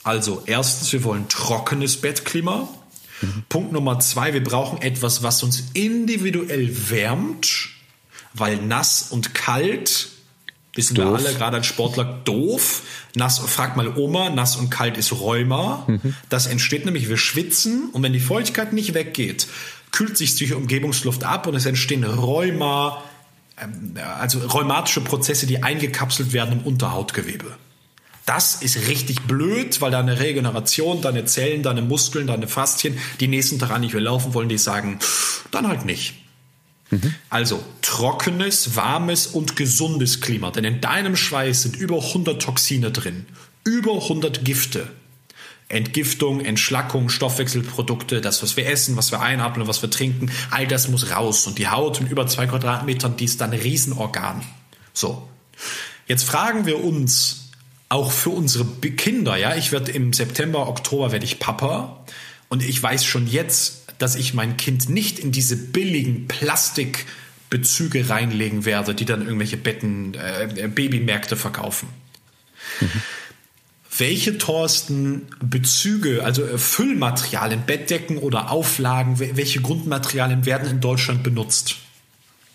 [0.03, 2.67] Also erstens, wir wollen trockenes Bettklima.
[3.21, 3.45] Mhm.
[3.51, 7.69] Punkt Nummer zwei, wir brauchen etwas, was uns individuell wärmt,
[8.33, 10.09] weil nass und kalt
[10.75, 11.05] wissen doof.
[11.05, 12.83] wir alle, gerade als Sportler, doof.
[13.15, 15.85] Nass, frag mal Oma, nass und kalt ist Rheuma.
[15.87, 16.15] Mhm.
[16.31, 19.49] Das entsteht nämlich, wir schwitzen und wenn die Feuchtigkeit nicht weggeht,
[19.91, 23.03] kühlt sich die Umgebungsluft ab und es entstehen Rheuma,
[24.19, 27.57] also rheumatische Prozesse, die eingekapselt werden im Unterhautgewebe.
[28.27, 33.59] Das ist richtig blöd, weil deine Regeneration, deine Zellen, deine Muskeln, deine Faszien, die nächsten
[33.59, 34.99] daran nicht mehr laufen wollen, die sagen,
[35.51, 36.15] dann halt nicht.
[36.91, 37.15] Mhm.
[37.31, 40.51] Also trockenes, warmes und gesundes Klima.
[40.51, 43.25] Denn in deinem Schweiß sind über 100 Toxine drin.
[43.65, 44.89] Über 100 Gifte.
[45.69, 50.89] Entgiftung, Entschlackung, Stoffwechselprodukte, das, was wir essen, was wir einatmen, was wir trinken, all das
[50.89, 51.47] muss raus.
[51.47, 54.43] Und die Haut mit über zwei Quadratmetern, die ist dann ein Riesenorgan.
[54.95, 55.29] So.
[56.07, 57.51] Jetzt fragen wir uns,
[57.91, 62.05] auch für unsere Kinder, ja, ich werde im September, Oktober werde ich Papa
[62.49, 68.65] und ich weiß schon jetzt, dass ich mein Kind nicht in diese billigen Plastikbezüge reinlegen
[68.65, 71.89] werde, die dann irgendwelche Betten, äh, Babymärkte verkaufen.
[72.81, 73.03] Mhm.
[73.99, 81.77] Welche, Thorsten, Bezüge, also äh, Füllmaterialien, Bettdecken oder Auflagen, welche Grundmaterialien werden in Deutschland benutzt?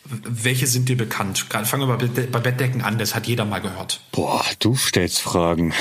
[0.05, 1.45] Welche sind dir bekannt?
[1.49, 4.01] Fangen wir bei Bettdecken an, das hat jeder mal gehört.
[4.11, 5.73] Boah, du stellst Fragen.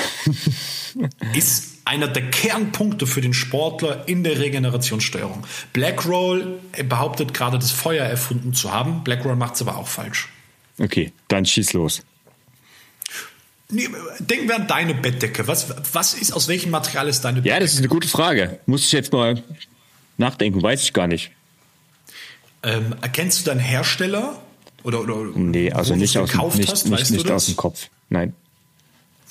[1.33, 5.45] Ist einer der Kernpunkte für den Sportler in der Regenerationssteuerung.
[5.73, 9.03] Blackroll behauptet gerade, das Feuer erfunden zu haben.
[9.03, 10.29] Blackroll macht es aber auch falsch.
[10.79, 12.01] Okay, dann schieß los.
[14.19, 15.47] Denken wir an deine Bettdecke.
[15.47, 17.55] Was, was ist, aus welchem Material ist deine Bettdecke?
[17.55, 18.59] Ja, das ist eine gute Frage.
[18.65, 19.43] Muss ich jetzt mal
[20.17, 21.31] nachdenken, weiß ich gar nicht.
[22.63, 24.41] Ähm, erkennst du deinen Hersteller?
[24.83, 27.87] Oder, oder nee, also nicht, aus, nicht, hast, nicht, nicht aus dem Kopf.
[28.09, 28.33] Nein.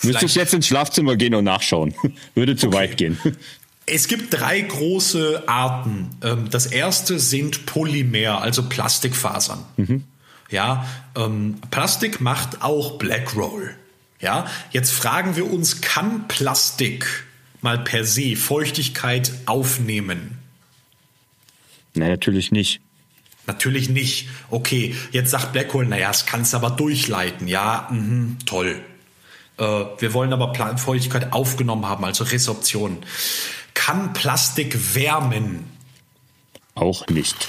[0.02, 1.94] Müsstest jetzt ins Schlafzimmer gehen und nachschauen.
[2.34, 2.76] Würde zu okay.
[2.76, 3.18] weit gehen.
[3.86, 6.10] Es gibt drei große Arten.
[6.22, 9.64] Ähm, das erste sind Polymer, also Plastikfasern.
[9.76, 10.04] Mhm.
[10.50, 10.86] Ja,
[11.16, 13.74] ähm, Plastik macht auch Blackroll.
[14.22, 17.26] Ja, jetzt fragen wir uns, kann Plastik
[17.60, 20.38] mal per se Feuchtigkeit aufnehmen?
[21.94, 22.80] Nein, natürlich nicht.
[23.46, 24.28] Natürlich nicht.
[24.48, 27.48] Okay, jetzt sagt Blackhole, naja, es kann es aber durchleiten.
[27.48, 28.80] Ja, mh, toll.
[29.58, 32.98] Äh, wir wollen aber Feuchtigkeit aufgenommen haben, also Resorption.
[33.74, 35.64] Kann Plastik wärmen?
[36.74, 37.48] Auch nicht.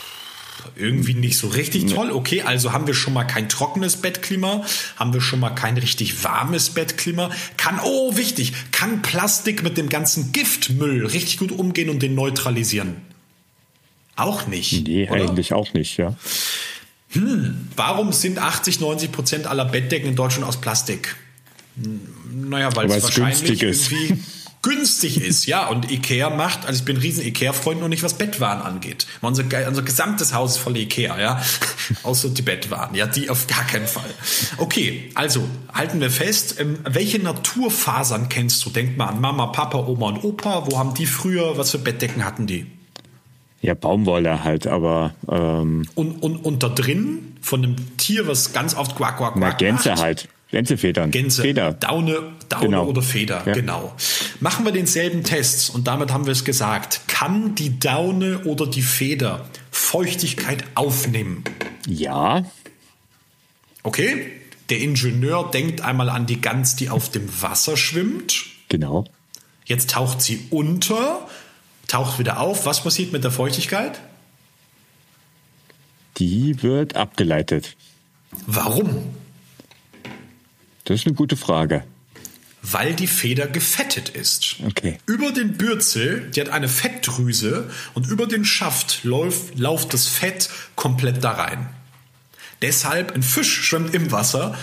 [0.75, 2.11] Irgendwie nicht so richtig toll.
[2.11, 4.63] Okay, also haben wir schon mal kein trockenes Bettklima,
[4.95, 7.29] haben wir schon mal kein richtig warmes Bettklima.
[7.57, 12.97] Kann, oh wichtig, kann Plastik mit dem ganzen Giftmüll richtig gut umgehen und den neutralisieren?
[14.15, 14.87] Auch nicht.
[14.87, 15.21] Nee, oder?
[15.21, 16.15] eigentlich auch nicht, ja.
[17.09, 21.15] Hm, warum sind 80, 90 Prozent aller Bettdecken in Deutschland aus Plastik?
[21.81, 24.17] Hm, naja, weil es wahrscheinlich irgendwie
[24.63, 25.45] günstig ist.
[25.45, 29.05] Ja, und Ikea macht, also ich bin ein riesen Ikea-Freund, nur nicht was Bettwaren angeht.
[29.21, 31.41] Unser, unser gesamtes Haus ist voll Ikea, ja.
[32.03, 34.09] Außer die Bettwaren, ja, die auf gar keinen Fall.
[34.57, 38.71] Okay, also halten wir fest, ähm, welche Naturfasern kennst du?
[38.71, 40.65] Denk mal an Mama, Papa, Oma und Opa.
[40.65, 42.65] Wo haben die früher, was für Bettdecken hatten die?
[43.61, 45.13] Ja, Baumwolle halt, aber.
[45.29, 49.41] Ähm, und, und, und da drin von einem Tier, was ganz oft quack, quack, quack.
[49.41, 50.01] Na, Gänse macht.
[50.01, 50.29] halt.
[50.53, 51.09] Gänsefedern.
[51.09, 51.41] Gänse.
[51.41, 51.73] Feder.
[51.73, 52.85] Daune, Daune genau.
[52.85, 53.53] oder Feder, ja.
[53.53, 53.95] genau.
[54.39, 57.01] Machen wir denselben Test und damit haben wir es gesagt.
[57.07, 61.43] Kann die Daune oder die Feder Feuchtigkeit aufnehmen?
[61.87, 62.45] Ja.
[63.81, 64.31] Okay.
[64.69, 68.45] Der Ingenieur denkt einmal an die Gans, die auf dem Wasser schwimmt.
[68.69, 69.05] Genau.
[69.65, 71.27] Jetzt taucht sie unter
[71.87, 72.67] taucht wieder auf.
[72.67, 73.99] Was passiert mit der Feuchtigkeit?
[76.17, 77.75] Die wird abgeleitet.
[78.45, 79.15] Warum?
[80.85, 81.83] Das ist eine gute Frage.
[82.61, 84.57] Weil die Feder gefettet ist.
[84.65, 84.97] Okay.
[85.05, 90.49] Über den Bürzel, die hat eine Fettdrüse und über den Schaft läuft, läuft das Fett
[90.75, 91.67] komplett da rein.
[92.61, 94.57] Deshalb ein Fisch schwimmt im Wasser,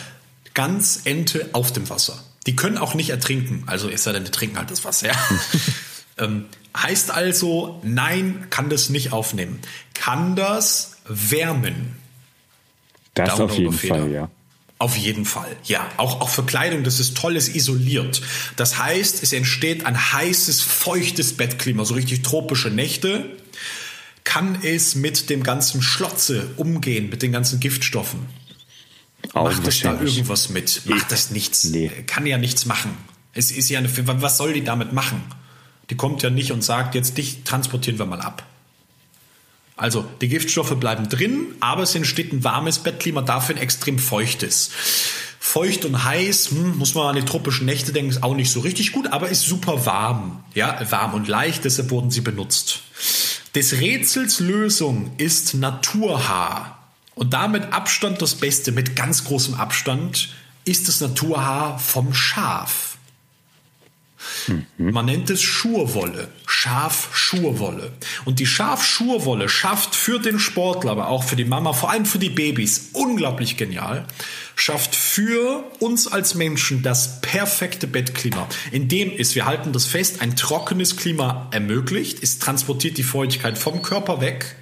[0.54, 2.24] ganz Ente auf dem Wasser.
[2.46, 3.64] Die können auch nicht ertrinken.
[3.66, 5.08] Also es sei denn, die trinken halt das Wasser.
[5.08, 5.14] Ja.
[6.18, 6.46] ähm,
[6.76, 9.60] Heißt also, nein, kann das nicht aufnehmen.
[9.94, 11.96] Kann das wärmen?
[13.14, 14.30] Das Down auf jeden Fall, ja.
[14.80, 15.86] Auf jeden Fall, ja.
[15.98, 18.22] Auch, auch für Kleidung, das ist toll, ist isoliert.
[18.56, 23.36] Das heißt, es entsteht ein heißes, feuchtes Bettklima, so richtig tropische Nächte.
[24.24, 28.20] Kann es mit dem ganzen Schlotze umgehen, mit den ganzen Giftstoffen?
[29.34, 30.80] Auch Macht es da irgendwas mit?
[30.86, 31.64] Macht das nichts?
[31.64, 31.90] Nee.
[32.06, 32.96] Kann ja nichts machen.
[33.34, 33.90] Es ist ja eine,
[34.22, 35.22] was soll die damit machen?
[35.90, 38.46] Die kommt ja nicht und sagt, jetzt dich transportieren wir mal ab.
[39.80, 44.70] Also die Giftstoffe bleiben drin, aber es entsteht ein warmes Bettklima, dafür ein extrem feuchtes.
[45.38, 48.60] Feucht und heiß, hm, muss man an die tropischen Nächte denken, ist auch nicht so
[48.60, 50.44] richtig gut, aber ist super warm.
[50.54, 52.80] Ja, warm und leicht, deshalb wurden sie benutzt.
[53.54, 56.78] Des Rätsels Lösung ist Naturhaar.
[57.14, 60.28] Und damit Abstand das Beste, mit ganz großem Abstand,
[60.66, 62.89] ist das Naturhaar vom Schaf.
[64.46, 64.66] Mhm.
[64.92, 67.92] Man nennt es Schurwolle, Schafschurwolle.
[68.24, 72.18] Und die Schafschurwolle schafft für den Sportler, aber auch für die Mama, vor allem für
[72.18, 74.06] die Babys, unglaublich genial,
[74.54, 80.20] schafft für uns als Menschen das perfekte Bettklima, in dem ist, wir halten das fest,
[80.20, 84.56] ein trockenes Klima ermöglicht, es transportiert die Feuchtigkeit vom Körper weg.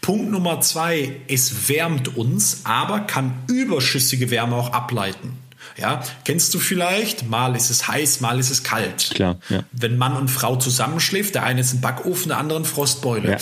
[0.00, 5.36] Punkt Nummer zwei, es wärmt uns, aber kann überschüssige Wärme auch ableiten.
[5.78, 7.28] Ja, kennst du vielleicht?
[7.28, 9.10] Mal ist es heiß, mal ist es kalt.
[9.14, 9.38] Klar.
[9.48, 9.62] Ja.
[9.72, 13.32] Wenn Mann und Frau zusammenschläft, der eine ist ein Backofen, der andere ein Frostbeule.
[13.32, 13.36] Ja.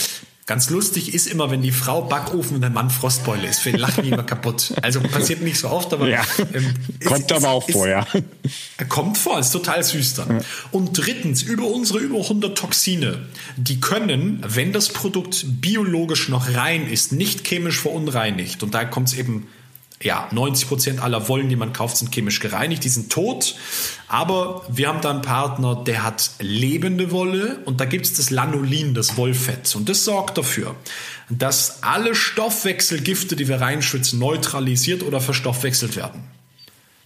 [0.49, 3.65] Ganz lustig ist immer, wenn die Frau Backofen und der Mann Frostbeule ist.
[3.65, 4.75] Wir lachen immer kaputt.
[4.81, 6.23] Also passiert nicht so oft, aber ja.
[6.55, 6.73] ähm,
[7.05, 8.07] kommt ist, aber auch ist, vorher.
[8.89, 10.37] Kommt vor, ist total süß dann.
[10.37, 10.41] Ja.
[10.71, 13.27] Und drittens, über unsere über 100 Toxine,
[13.57, 19.09] die können, wenn das Produkt biologisch noch rein ist, nicht chemisch verunreinigt, und da kommt
[19.09, 19.49] es eben
[20.03, 23.57] ja, 90 Prozent aller Wollen, die man kauft, sind chemisch gereinigt, die sind tot.
[24.09, 28.31] Aber wir haben da einen Partner, der hat lebende Wolle und da gibt es das
[28.31, 29.75] Lanolin, das Wollfett.
[29.75, 30.77] Und das sorgt dafür,
[31.31, 36.25] dass alle Stoffwechselgifte, die wir reinschwitzen, neutralisiert oder verstoffwechselt werden.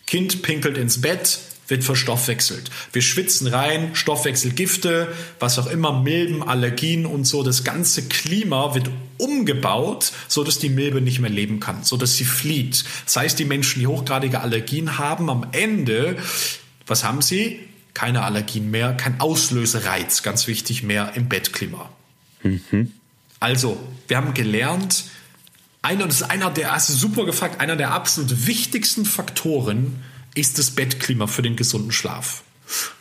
[0.06, 1.38] Kind pinkelt ins Bett,
[1.70, 2.70] wird verstoffwechselt.
[2.92, 5.08] Wir schwitzen rein, Stoffwechselgifte,
[5.38, 7.42] was auch immer, Milben, Allergien und so.
[7.42, 12.16] Das ganze Klima wird umgebaut, so dass die Milbe nicht mehr leben kann, so dass
[12.16, 12.84] sie flieht.
[13.04, 16.16] Das heißt, die Menschen, die hochgradige Allergien haben, am Ende,
[16.86, 17.60] was haben sie?
[17.94, 21.90] Keine Allergien mehr, kein Auslösereiz, ganz wichtig mehr im Bettklima.
[22.42, 22.92] Mhm.
[23.38, 25.04] Also, wir haben gelernt,
[25.82, 30.02] einer, das ist einer der, hast du super gefragt, einer der absolut wichtigsten Faktoren
[30.34, 32.42] ist das Bettklima für den gesunden Schlaf.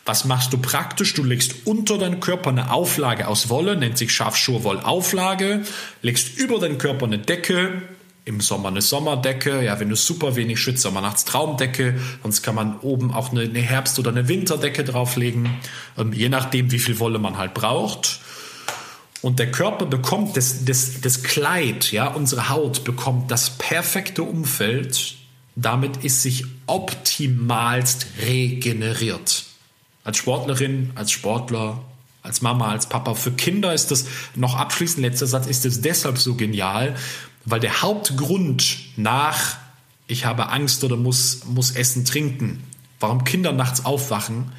[0.05, 1.13] Was machst du praktisch?
[1.13, 5.61] Du legst unter deinen Körper eine Auflage aus Wolle, nennt sich Schafschurwollauflage,
[6.01, 7.83] legst über deinen Körper eine Decke,
[8.25, 12.55] im Sommer eine Sommerdecke, ja, wenn du super wenig schwitzt, Sommer nachts Traumdecke, sonst kann
[12.55, 15.49] man oben auch eine, eine Herbst- oder eine Winterdecke drauflegen,
[15.97, 18.19] ähm, je nachdem, wie viel Wolle man halt braucht.
[19.21, 25.15] Und der Körper bekommt das, das, das Kleid, ja, unsere Haut bekommt das perfekte Umfeld,
[25.61, 29.45] damit ist sich optimalst regeneriert.
[30.03, 31.83] Als Sportlerin, als Sportler,
[32.21, 33.13] als Mama, als Papa.
[33.13, 34.05] Für Kinder ist das,
[34.35, 36.95] noch abschließend letzter Satz, ist es deshalb so genial,
[37.45, 39.57] weil der Hauptgrund nach,
[40.07, 42.63] ich habe Angst oder muss, muss Essen trinken,
[42.99, 44.51] warum Kinder nachts aufwachen,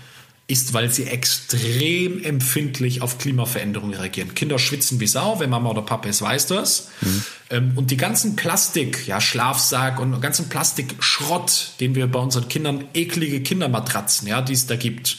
[0.50, 4.34] ist, weil sie extrem empfindlich auf Klimaveränderungen reagieren.
[4.34, 6.88] Kinder schwitzen wie Sau, wenn Mama oder Papa es weiß das.
[7.00, 7.72] Mhm.
[7.76, 13.40] Und die ganzen Plastik, ja, Schlafsack und ganzen Plastikschrott, den wir bei unseren Kindern, eklige
[13.42, 15.18] Kindermatratzen, ja, die es da gibt.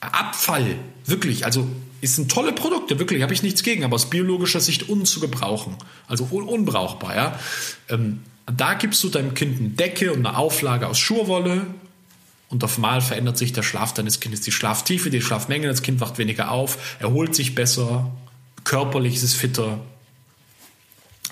[0.00, 1.68] Abfall, wirklich, also
[2.00, 5.74] es sind tolle Produkte, wirklich, habe ich nichts gegen, aber aus biologischer Sicht unzugebrauchen,
[6.06, 7.40] also un unbrauchbar, ja.
[7.88, 8.20] Ähm,
[8.54, 11.66] da gibst du deinem Kind eine Decke und eine Auflage aus Schurwolle,
[12.48, 15.66] und auf Mal verändert sich der Schlaf deines Kindes, die Schlaftiefe, die Schlafmenge.
[15.66, 18.10] Das Kind wacht weniger auf, erholt sich besser,
[18.64, 19.80] körperlich ist es fitter.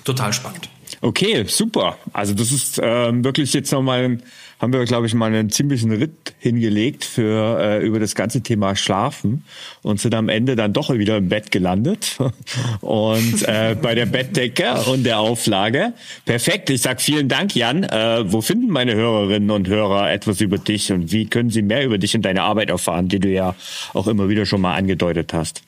[0.05, 0.69] Total spannend.
[1.01, 1.99] Okay, super.
[2.13, 4.23] Also das ist ähm, wirklich jetzt nochmal ein
[4.65, 8.77] haben wir, glaube ich, mal einen ziemlichen Ritt hingelegt für äh, über das ganze Thema
[8.77, 9.45] Schlafen
[9.83, 12.17] und sind am Ende dann doch wieder im Bett gelandet
[12.81, 15.93] und äh, bei der Bettdecke und der Auflage.
[16.25, 16.71] Perfekt.
[16.71, 17.83] Ich sag vielen Dank, Jan.
[17.85, 21.85] Äh, wo finden meine Hörerinnen und Hörer etwas über dich und wie können sie mehr
[21.85, 23.55] über dich und deine Arbeit erfahren, die du ja
[23.93, 25.61] auch immer wieder schon mal angedeutet hast?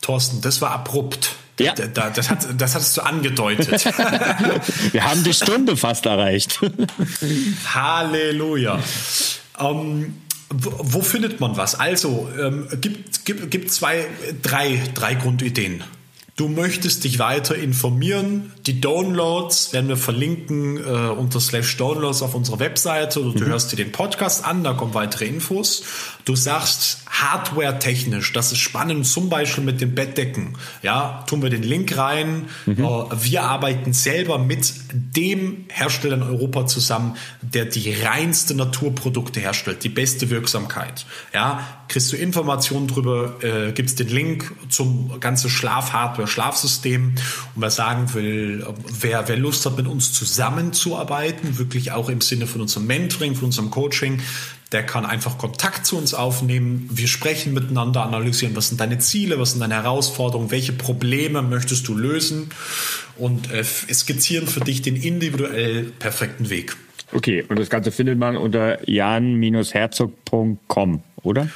[0.00, 1.36] Thorsten, das war abrupt.
[1.58, 1.74] Ja.
[1.74, 3.84] Das, das, hat, das hattest du angedeutet.
[4.92, 6.60] Wir haben die Stunde fast erreicht.
[7.74, 8.80] Halleluja.
[9.58, 10.14] Ähm,
[10.50, 11.74] wo, wo, findet man was?
[11.74, 14.06] Also, ähm, gibt, gibt, gibt zwei,
[14.42, 15.82] drei, drei Grundideen.
[16.38, 18.52] Du möchtest dich weiter informieren.
[18.64, 23.48] Die Downloads werden wir verlinken äh, unter slash Downloads auf unserer Webseite oder du mhm.
[23.48, 25.82] hörst dir den Podcast an, da kommen weitere Infos.
[26.28, 30.58] Du sagst hardware-technisch, das ist spannend, zum Beispiel mit den Bettdecken.
[30.82, 32.50] Ja, tun wir den Link rein.
[32.66, 32.84] Mhm.
[32.84, 39.84] Äh, wir arbeiten selber mit dem Hersteller in Europa zusammen, der die reinste Naturprodukte herstellt,
[39.84, 41.06] die beste Wirksamkeit.
[41.32, 47.14] Ja, kriegst du Informationen drüber, äh, gibt's den Link zum ganzen Schlafhardware, Schlafsystem.
[47.54, 48.66] Und wer sagen will,
[49.00, 53.46] wer, wer Lust hat, mit uns zusammenzuarbeiten, wirklich auch im Sinne von unserem Mentoring, von
[53.46, 54.20] unserem Coaching,
[54.72, 56.90] der kann einfach Kontakt zu uns aufnehmen.
[56.92, 61.88] Wir sprechen miteinander, analysieren, was sind deine Ziele, was sind deine Herausforderungen, welche Probleme möchtest
[61.88, 62.50] du lösen
[63.16, 66.76] und äh, skizzieren für dich den individuell perfekten Weg.
[67.12, 71.48] Okay, und das Ganze findet man unter jan-herzog.com, oder?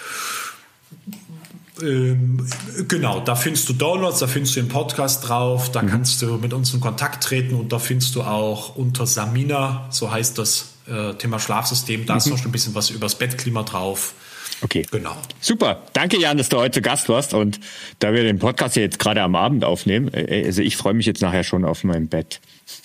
[1.83, 2.47] Ähm,
[2.89, 5.89] genau, da findest du Downloads, da findest du den Podcast drauf, da mhm.
[5.89, 10.11] kannst du mit uns in Kontakt treten und da findest du auch unter Samina, so
[10.11, 12.19] heißt das äh, Thema Schlafsystem, da mhm.
[12.19, 14.15] ist noch ein bisschen was übers Bettklima drauf.
[14.63, 14.87] Okay.
[14.91, 15.17] Genau.
[15.41, 15.83] Super.
[15.93, 17.35] Danke, Jan, dass du heute Gast warst.
[17.35, 17.59] Und
[17.99, 21.21] da wir den Podcast jetzt gerade am Abend aufnehmen, äh, also ich freue mich jetzt
[21.21, 22.41] nachher schon auf mein Bett.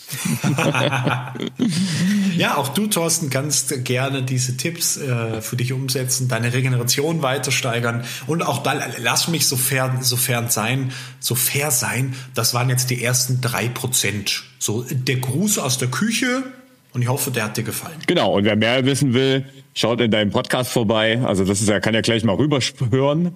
[2.36, 7.52] ja, auch du, Thorsten, kannst gerne diese Tipps äh, für dich umsetzen, deine Regeneration weiter
[7.52, 12.16] steigern und auch da lass mich so fern, so fern sein, so fair sein.
[12.34, 14.44] Das waren jetzt die ersten drei Prozent.
[14.60, 16.44] So der Gruß aus der Küche
[16.94, 17.98] und ich hoffe, der hat dir gefallen.
[18.08, 18.34] Genau.
[18.36, 21.20] Und wer mehr wissen will, schaut in deinem Podcast vorbei.
[21.24, 23.34] Also das ist, er kann ja gleich mal rüberhören.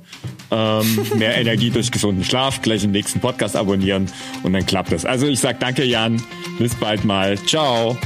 [0.49, 4.11] Ähm, mehr Energie durch gesunden Schlaf, gleich den nächsten Podcast abonnieren
[4.43, 5.05] und dann klappt es.
[5.05, 6.21] Also ich sag danke, Jan.
[6.57, 7.37] Bis bald mal.
[7.45, 7.97] Ciao.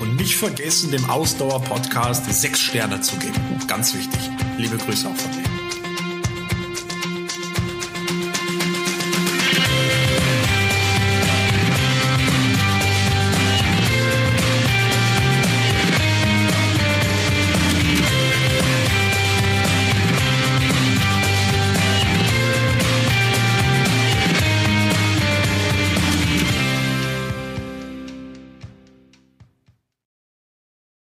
[0.00, 3.40] Und nicht vergessen, dem Ausdauer-Podcast sechs Sterne zu geben.
[3.68, 4.20] Ganz wichtig.
[4.58, 5.51] Liebe Grüße auch von mir.